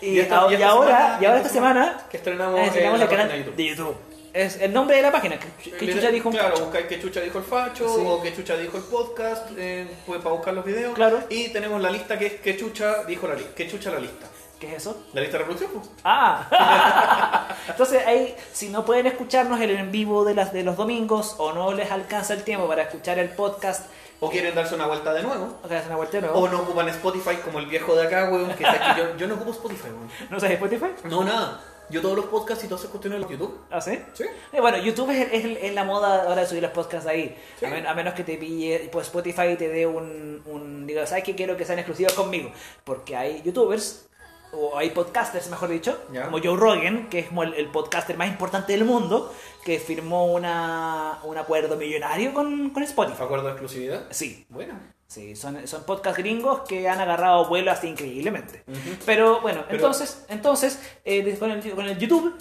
[0.00, 2.58] y, Y esta- a- y y esta ahora, semana- y ahora esta semana Que estrenamos,
[2.58, 3.96] eh, el canal de YouTube.
[4.34, 5.36] Es el nombre de la página,
[5.80, 8.02] Le- Chucha dijo un Claro, buscáis que Chucha dijo el facho Sí.
[8.04, 10.92] o que Chucha dijo el podcast, eh, pues para buscar los videos.
[10.94, 11.20] Claro.
[11.30, 13.54] Y tenemos la lista que es que Chucha dijo la lista.
[13.54, 14.26] Que Chucha la lista.
[14.58, 15.04] ¿Qué es eso?
[15.12, 15.70] La lista de reproducción.
[15.72, 15.88] pues.
[16.04, 21.36] Ah, entonces ahí, si no pueden escucharnos el en vivo de, las, de los domingos
[21.38, 23.86] o no les alcanza el tiempo para escuchar el podcast,
[24.20, 25.58] O quieren darse una vuelta de nuevo.
[25.62, 26.38] o es una vuelta de nuevo.
[26.40, 28.48] O no ocupan Spotify como el viejo de acá, weón.
[28.50, 30.10] Que, que yo, yo no ocupo Spotify, weón.
[30.30, 30.86] ¿No sabes Spotify?
[31.04, 31.60] No, nada.
[31.90, 33.58] Yo todos los podcasts y todas esas cuestiones los YouTube.
[33.70, 33.98] ¿Ah, sí?
[34.14, 34.24] Sí.
[34.52, 37.36] Eh, bueno, YouTube es, es, es la moda ahora de subir los podcasts ahí.
[37.60, 37.66] Sí.
[37.66, 41.24] A, men- a menos que te pille, pues Spotify te dé un, un diga, ¿sabes
[41.24, 41.34] qué?
[41.34, 42.50] Quiero que sean exclusivos conmigo.
[42.84, 44.08] Porque hay youtubers,
[44.52, 48.28] o hay podcasters, mejor dicho, como Joe Rogan, que es como el, el podcaster más
[48.28, 49.32] importante del mundo,
[49.64, 53.22] que firmó una, un acuerdo millonario con, con Spotify.
[53.22, 54.06] ¿Acuerdo de exclusividad?
[54.10, 54.74] Sí, Bueno.
[55.14, 58.64] Sí, son, son podcast gringos que han agarrado vuelo así increíblemente.
[59.06, 62.34] Pero bueno, Pero- entonces, entonces eh, con, el, con el YouTube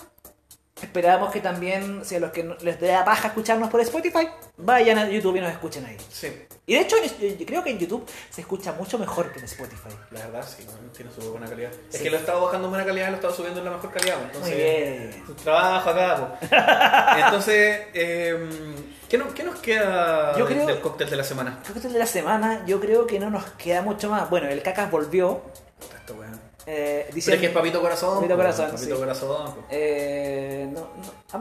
[0.85, 4.27] esperamos que también, si a los que les dé paja escucharnos por Spotify,
[4.57, 5.97] vayan a YouTube y nos escuchen ahí.
[6.09, 6.31] Sí.
[6.65, 9.45] Y de hecho, yo- yo creo que en YouTube se escucha mucho mejor que en
[9.45, 9.89] Spotify.
[10.11, 10.65] La verdad, sí,
[10.95, 11.71] tiene su buena calidad.
[11.91, 13.65] Es que lo he estado bajando en buena calidad y lo he estado subiendo en
[13.65, 14.15] la mejor calidad.
[14.15, 15.35] pues, Entonces, Muy bien.
[15.43, 16.47] Trabajo acá, po.
[17.25, 18.49] Entonces, eh,
[19.09, 21.59] ¿qué, nos, qué nos queda Yo creo- del cóctel de la semana?
[21.75, 24.29] Este de la semana, yo creo que no nos queda mucho más.
[24.29, 25.41] Bueno, el Cacas volvió
[26.65, 27.35] Eh, Pero diciendo...
[27.35, 28.15] es que es Papito Corazón.
[28.15, 28.99] Papito Corazón, Papito sí.
[29.01, 29.53] Corazón.
[29.55, 29.63] po.
[29.69, 30.89] Eh, no,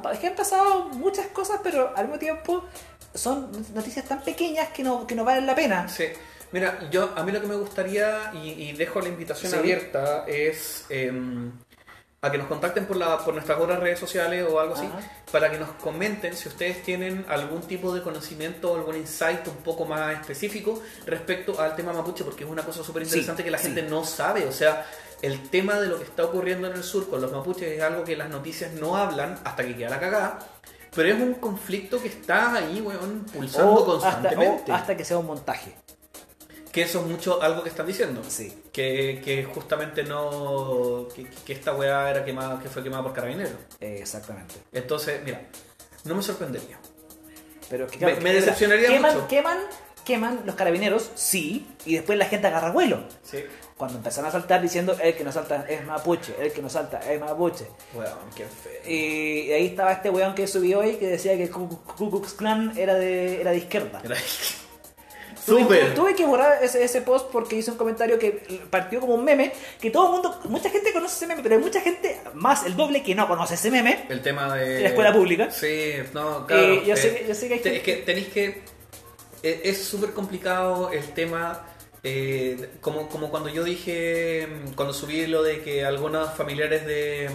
[0.02, 2.64] no, es que han pasado muchas cosas, pero al mismo tiempo
[3.14, 5.88] son noticias tan pequeñas que no, que no valen la pena.
[5.88, 6.06] Sí.
[6.50, 9.58] Mira, yo a mí lo que me gustaría, y, y dejo la invitación Sí.
[9.58, 11.10] abierta, es eh,
[12.24, 15.00] a que nos contacten por, la, por nuestras otras redes sociales o algo así, Ajá.
[15.32, 19.56] para que nos comenten si ustedes tienen algún tipo de conocimiento o algún insight un
[19.56, 23.50] poco más específico respecto al tema mapuche, porque es una cosa súper interesante Sí, que
[23.50, 23.64] la sí.
[23.64, 24.46] gente no sabe.
[24.46, 24.86] O sea,
[25.20, 28.04] el tema de lo que está ocurriendo en el sur con los mapuches es algo
[28.04, 30.38] que las noticias no hablan hasta que queda la cagada.
[30.94, 34.70] Pero es un conflicto que está ahí, weón, pulsando O hasta, constantemente.
[34.70, 35.74] o hasta que sea un montaje.
[36.72, 38.22] Que eso es mucho algo que están diciendo.
[38.26, 38.52] Sí.
[38.72, 41.06] Que, que justamente no.
[41.14, 43.52] Que, que esta weá era quemada, que fue quemada por carabineros.
[43.78, 44.54] Eh, exactamente.
[44.72, 45.42] Entonces, mira,
[46.04, 46.78] no me sorprendería.
[47.68, 49.28] Pero que, Me- me decepcionaría queman, mucho.
[49.28, 49.58] Queman,
[50.04, 53.04] queman los carabineros, sí, y después la gente agarra vuelo.
[53.22, 53.44] Sí.
[53.76, 57.00] Cuando empezaron a saltar diciendo el que no salta es mapuche, el que no salta
[57.00, 57.66] es mapuche.
[57.94, 58.90] Weón, qué feo.
[58.90, 62.94] Y ahí estaba este weón que subió hoy que decía que Ku Klux Klan era
[62.94, 64.00] de, era de izquierda.
[64.04, 64.61] Era- Tuve-
[65.44, 65.94] Súper.
[65.94, 69.52] Tuve que borrar ese, ese post porque hice un comentario que partió como un meme,
[69.80, 72.76] que todo el mundo, mucha gente conoce ese meme, pero hay mucha gente, más el
[72.76, 74.06] doble, que no conoce ese meme.
[74.08, 74.80] El tema de.
[74.82, 75.50] La escuela pública.
[75.50, 76.74] Sí, no, claro.
[76.74, 78.62] Eh, yo, eh, sé, que- yo sé que hay te- gente- Es que tenéis que.
[79.42, 81.66] eh, Es súper complicado el tema.
[82.04, 84.46] eh, como, como cuando yo dije.
[84.48, 87.28] mm, Cuando subí lo de que algunos familiares de.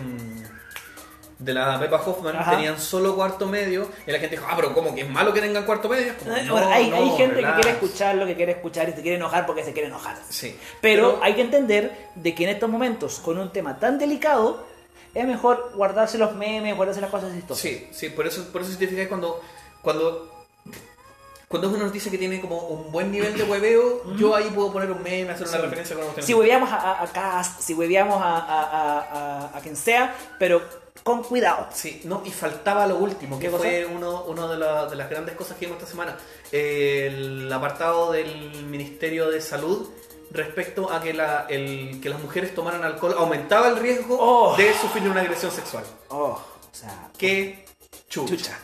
[1.39, 2.51] De la Pepa Hoffman Ajá.
[2.51, 3.87] tenían solo cuarto medio.
[4.07, 6.13] Y la gente dijo, ah, pero ¿cómo que es malo que tengan cuarto medio?
[6.17, 6.85] Como, no, bueno, hay,
[7.15, 7.55] gente relax.
[7.57, 10.17] que quiere escuchar lo que quiere escuchar y se quiere enojar porque se quiere enojar.
[10.29, 10.57] Sí.
[10.81, 14.65] Pero, hay que entender de que en estos momentos, con un tema tan delicado,
[15.13, 17.61] es mejor guardarse los memes, guardarse las cosas chistosas.
[17.61, 19.39] Sí, sí, por eso, por eso si te fijas cuando,
[19.83, 20.45] cuando,
[21.47, 24.71] cuando es una noticia que tiene como un buen nivel de hueveo, yo ahí puedo
[24.73, 25.63] poner un meme, hacer una Sí.
[25.63, 30.61] referencia con los Si hueveamos a, a, si hueveamos a- a quien sea, pero
[31.07, 31.67] con cuidado.
[31.73, 35.35] Sí, no, y faltaba lo último, que fue uno, uno de, la- de las grandes
[35.35, 36.17] cosas que vimos esta semana.
[36.51, 39.89] El apartado del Ministerio de Salud
[40.31, 44.57] respecto a que, la, el, que las mujeres tomaran alcohol aumentaba el riesgo Oh.
[44.57, 45.85] de sufrir una agresión sexual.
[46.09, 46.41] Oh, o
[46.75, 47.65] sea, Qué
[48.09, 48.35] chucha.
[48.35, 48.59] chucha.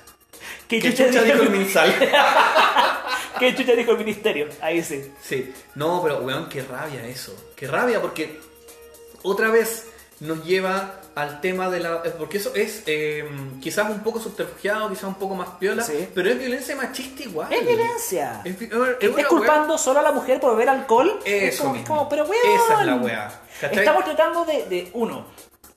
[0.67, 1.95] ¿Qué Qué chucha, chucha dijo el Minsal.
[3.39, 4.47] ¿Qué chucha dijo el ministerio?
[4.61, 5.11] Ahí sí.
[5.21, 7.33] Sí, no, pero weón, qué rabia eso.
[7.55, 8.39] Qué rabia porque
[9.23, 9.87] otra vez
[10.19, 12.01] nos lleva al tema de la...
[12.17, 13.23] Porque eso es eh,
[13.61, 16.07] quizás un poco subterfugiado, quizás un poco más piola, Sí.
[16.15, 17.51] pero es violencia machista igual.
[17.53, 18.41] Es violencia.
[18.43, 18.71] Es, es
[19.15, 21.19] wea- culpando solo a la mujer por beber alcohol.
[21.25, 21.95] es Eso como, es mismo.
[21.97, 22.61] como, pero weón.
[22.65, 23.41] Esa es la weá.
[23.71, 25.27] Estamos tratando de, de, uno,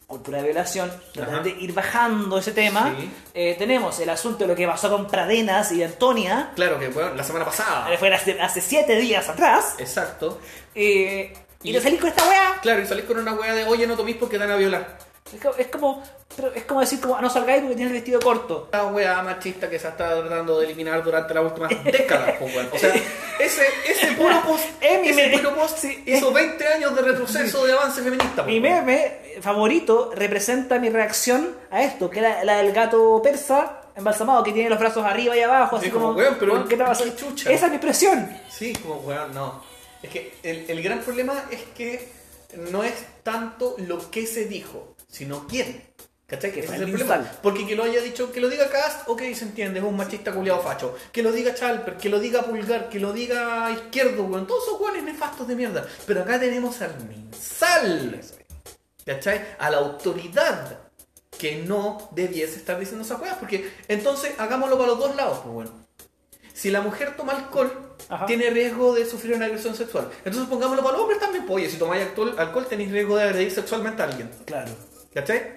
[0.06, 2.94] cultura de violación, tratar de ir bajando ese tema.
[2.98, 3.10] Sí.
[3.34, 6.52] Eh, tenemos el asunto de lo que pasó con Pradenas y Antonia.
[6.54, 7.92] Claro que bueno, la semana pasada.
[7.92, 9.74] eh, Fue hace, hace siete días atrás.
[9.78, 10.40] Exacto.
[10.74, 12.58] Eh, y Y- te salís con esta weá.
[12.62, 14.98] Claro, y salís con una weá de, oye, no tomís porque te van a violar.
[15.34, 16.02] Es como, es como,
[16.54, 18.62] es como decir, como, "Ah, no salgáis porque tienes el vestido corto.
[18.66, 22.54] Esta weá machista que se ha estado tratando de eliminar durante las últimas décadas, pues.
[22.72, 22.94] O sea,
[23.40, 28.02] ese, ese puro post, Es ese puro post hizo 20 años de retroceso de avance
[28.02, 32.72] feminista, pues, Mi meme favorito representa mi reacción a esto, que es la, la del
[32.72, 36.36] gato persa embalsamado que tiene los brazos arriba y abajo, así Sí, como, como, weón,
[36.38, 37.16] pero ¿qué te va a hacer?
[37.16, 37.50] chucha.
[37.50, 38.30] Esa es mi expresión.
[38.50, 39.64] Sí, como weón, no.
[40.02, 42.12] Es que el, el gran problema es que
[42.56, 45.82] no es tanto lo que se dijo, sino quién.
[46.26, 46.52] ¿Cachai?
[46.52, 47.18] Que Ese es el problema.
[47.18, 47.38] Minsal.
[47.40, 50.32] Porque que lo haya dicho, que lo diga Cast, ok, se entiende, es un machista
[50.32, 50.96] culiado facho.
[51.12, 54.46] Que lo diga Chalper, que lo diga Pulgar, que lo diga Izquierdo, weón.
[54.46, 55.86] Todos esos weones nefastos de mierda.
[56.04, 58.20] Pero acá tenemos al Minsal.
[59.04, 59.40] ¿Cachai?
[59.60, 60.80] A la autoridad
[61.38, 63.36] que no debiese estar diciendo esas cosas.
[63.38, 65.85] Porque entonces hagámoslo para los dos lados, pues bueno.
[66.56, 67.70] Si la mujer toma alcohol,
[68.08, 68.24] Ajá.
[68.24, 70.08] tiene riesgo de sufrir una agresión sexual.
[70.24, 73.24] Entonces pongámoslo para los hombres también, pues, oye, si tomáis alcohol, alcohol tenéis riesgo de
[73.24, 74.30] agredir sexualmente a alguien.
[74.46, 74.72] Claro.
[75.12, 75.56] ¿Cachai?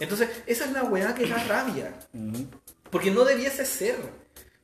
[0.00, 1.92] Entonces, esa es la weá que da rabia.
[2.90, 3.96] Porque no debiese ser.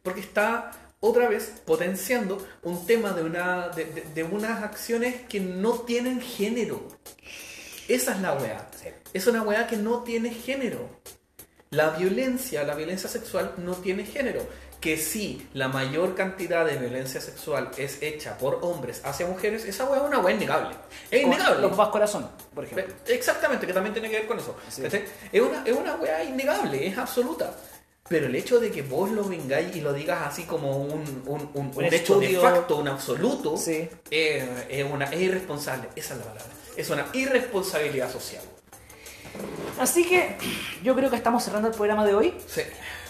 [0.02, 5.40] Porque está otra vez potenciando un tema de, una, de, de- de unas acciones que
[5.40, 6.88] no tienen género.
[7.86, 8.66] Esa es la weá.
[9.12, 10.88] Es una weá que no tiene género.
[11.70, 14.46] La violencia, la violencia sexual no tiene género.
[14.80, 19.84] Que si la mayor cantidad de violencia sexual es hecha por hombres hacia mujeres, esa
[19.84, 20.74] weá es una weá innegable.
[21.10, 21.60] Es innegable.
[21.60, 22.94] Los papás corazón, por ejemplo.
[23.06, 24.56] Exactamente, que también tiene que ver con eso.
[25.32, 27.54] Es una, es una weá innegable, es absoluta.
[28.08, 31.50] Pero el hecho de que vos lo vengáis y lo digas así como un, un,
[31.54, 33.88] un- un hecho de facto, un absoluto, Sí.
[34.10, 35.88] es, es una, es irresponsable.
[35.94, 36.52] Esa es la palabra.
[36.76, 38.42] Es una irresponsabilidad social.
[39.78, 40.36] Así que
[40.82, 42.34] yo creo que estamos cerrando el programa de hoy.
[42.46, 42.62] Sí.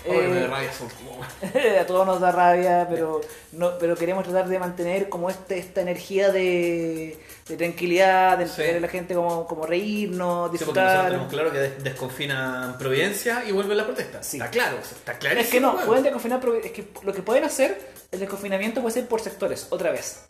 [0.05, 0.71] Eh, me da rabia
[1.81, 3.21] a todos nos da rabia, pero
[3.53, 8.63] no, pero queremos tratar de mantener como este, esta energía de, de tranquilidad, de Sí.
[8.63, 11.07] a la gente como, como reírnos, Sí, disfrutar.
[11.07, 14.23] tenemos claro que des- desconfinan Providencia y vuelve la protesta.
[14.23, 14.39] Sí.
[14.39, 15.45] Está claro, está clarísimo.
[15.45, 15.87] es que no, weón.
[15.87, 17.79] pueden desconfinar, es que lo que pueden hacer,
[18.11, 20.25] el desconfinamiento puede ser por sectores, otra vez.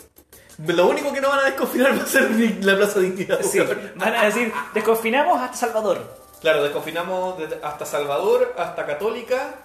[0.67, 2.29] Lo único que no van a desconfinar va a ser
[2.65, 3.41] la Plaza Dignidad.
[3.43, 3.61] Sí,
[3.95, 6.19] van a decir, desconfinamos hasta Salvador.
[6.41, 9.57] Claro, desconfinamos hasta Salvador, hasta Católica,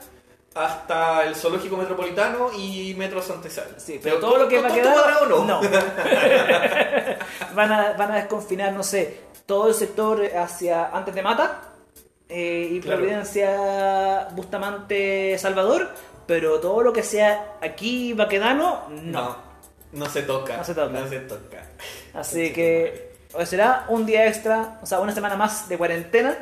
[0.53, 3.75] hasta el Zoológico Metropolitano y Metro Santa Isabel.
[3.77, 4.93] Sí, pero todo lo que va a ¿todo quedar.
[4.93, 5.61] cuadrado no.
[7.55, 11.61] van, a, van a desconfinar, no sé, todo el sector hacia antes de Mata
[12.27, 12.97] eh, y Claro.
[12.99, 15.89] Providencia, Bustamante, Salvador,
[16.25, 19.11] pero todo lo que sea aquí, Baquedano, no.
[19.11, 19.37] No,
[19.93, 20.57] no se toca.
[20.57, 20.89] No se toca.
[20.99, 21.63] No se toca.
[22.13, 26.37] Así que hoy será un día extra, o sea, una semana más de cuarentena.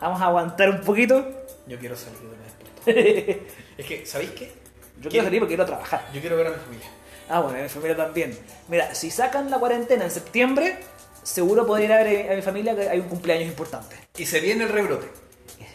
[0.00, 1.46] Vamos a aguantar un poquito.
[1.66, 3.38] Yo quiero salir de vez.
[3.76, 4.52] Es que, ¿sabéis qué?
[5.00, 6.08] Yo quiero salir porque quiero trabajar.
[6.12, 6.86] Yo quiero ver a mi familia.
[7.28, 8.38] Ah, bueno, a mi familia también.
[8.68, 10.78] Mira, si sacan la cuarentena en septiembre,
[11.22, 13.96] seguro podría ir a ver a mi familia que hay un cumpleaños importante.
[14.16, 15.08] Y se viene el rebrote.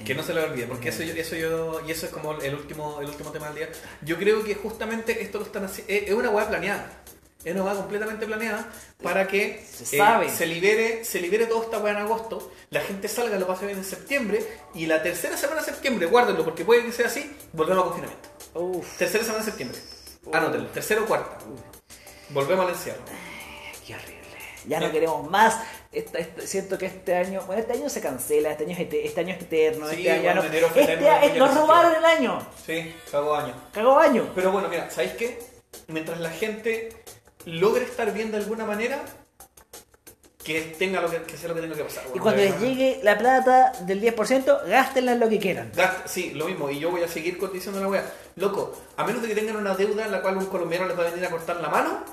[0.05, 2.55] Que no se lo olvide, porque eso yo, eso yo, y eso es como el
[2.55, 3.69] último, el último tema del día.
[4.01, 6.89] Yo creo que justamente esto lo están haciendo, es es una hueá planeada.
[7.43, 8.67] Es una hueá completamente planeada
[9.01, 10.29] para que Se sabe.
[10.29, 13.77] se libere, se libere toda esta hueá en agosto, la gente salga, lo pase bien
[13.77, 17.83] en septiembre, y la tercera semana de septiembre, guárdenlo, porque puede que sea así, volvemos
[17.85, 18.29] a confinamiento.
[18.55, 19.79] Uf, Tercera semana de septiembre.
[20.33, 21.37] Anótenlo, tercero o cuarta.
[22.29, 22.99] Volvemos al encierro.
[23.87, 24.19] qué horrible.
[24.67, 25.57] Ya no queremos más.
[25.93, 29.01] Esta- esta- siento que este año, bueno, este año se cancela, este año es, ete-
[29.05, 29.87] este año es eterno.
[29.89, 32.47] Sí, este año bueno, no- este eterno, año- nos robaron el año.
[32.65, 33.53] Sí, cago año.
[33.73, 34.29] Cagó año.
[34.35, 35.39] Pero bueno, mira, ¿sabéis qué?
[35.87, 36.89] Mientras la gente
[37.45, 38.99] logre estar bien de alguna manera,
[40.43, 42.03] que tenga lo que, que sea lo que tenga que pasar.
[42.15, 45.71] Y cuando les llegue la plata del 10%, gástenla en lo que quieran.
[45.73, 48.05] Gast- sí, lo mismo, y yo voy a seguir diciendo la wea.
[48.35, 51.03] Loco, a menos de que tengan una deuda en la cual un colombiano les va
[51.07, 52.03] a venir a cortar la mano,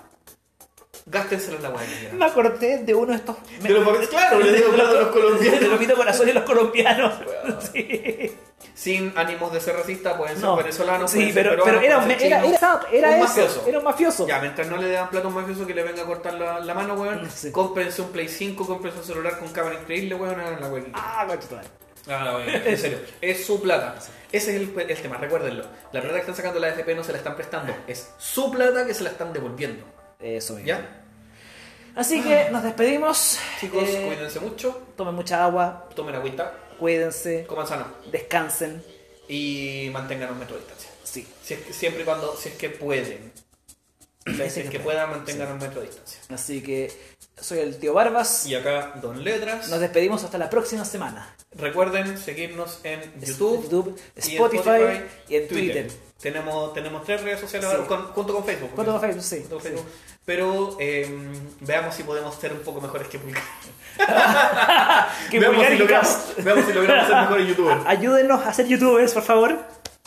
[1.06, 2.18] gástensela en la que quieran.
[2.18, 3.36] Me acordé de uno de estos.
[3.62, 5.60] De los papeles, claro, le digo plata a los colombianos.
[5.60, 7.14] De los Vito Corazón y los colombianos.
[7.72, 8.34] Sí.
[8.74, 10.56] Sin ánimos de ser racista, pueden ser No.
[10.56, 13.64] venezolanos, Sí, pueden ser pero, pero era, ser era, era, era Un eso, mafioso.
[13.66, 14.26] Era un mafioso.
[14.26, 16.60] Ya, mientras no le dan plata a un mafioso que le venga a cortar la,
[16.60, 17.50] la mano, weón, Sí.
[17.52, 20.90] cómprense un Play 5, cómprense un celular con cámara increíble, weón, hagan la quieran.
[20.94, 21.68] Ah, tu madre.
[22.08, 22.98] Ah, no, en serio.
[23.20, 23.94] Es su plata.
[24.32, 25.64] Ese es el, el tema, recuérdenlo.
[25.92, 27.74] La plata que están sacando la AFP no se la están prestando.
[27.86, 29.84] Es su plata que se la están devolviendo.
[30.20, 30.68] Eso mismo.
[30.68, 31.02] ¿Ya?
[31.94, 33.38] Así que nos despedimos.
[33.60, 38.82] Chicos, Eh, cuídense mucho, Tomen mucha agua, tomen agüita, cuídense, coman sano descansen.
[39.28, 40.90] y mantengan un metro de distancia.
[41.04, 41.26] Sí.
[41.42, 43.32] Si es que- siempre y cuando, si es que pueden.
[44.28, 46.20] O sea, Sí, si es que puedan, mantengan un metro de distancia.
[46.30, 46.92] Así que
[47.40, 48.46] soy el tío Barbas.
[48.46, 49.68] Y acá, Don Letras.
[49.68, 51.34] Nos despedimos hasta la próxima semana.
[51.54, 55.90] Recuerden seguirnos en YouTube, YouTube, y en Spotify y en Twitter.
[56.20, 57.76] Tenemos, tenemos tres redes sociales Sí.
[57.86, 58.70] con- junto con Facebook.
[58.74, 59.38] Junto con Facebook, sí.
[59.40, 59.86] Junto con Facebook.
[60.26, 61.08] Pero eh,
[61.60, 63.42] veamos si podemos ser un poco mejores que Pulgar.
[65.30, 67.86] Que veamos, Pulgar si logramos, veamos si logramos ser mejores youtubers.
[67.86, 69.56] Ayúdenos a ser youtubers, por favor.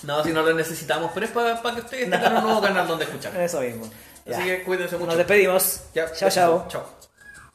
[0.04, 3.06] No, si no lo necesitamos, pero es para que ustedes tengan un nuevo canal donde
[3.06, 3.36] escuchar.
[3.40, 3.90] Eso mismo.
[4.26, 4.38] Ya.
[4.38, 5.08] Así que cuídense mucho.
[5.08, 5.82] Nos despedimos.
[5.94, 6.66] Ya, chao, chao.
[6.70, 6.99] Chao.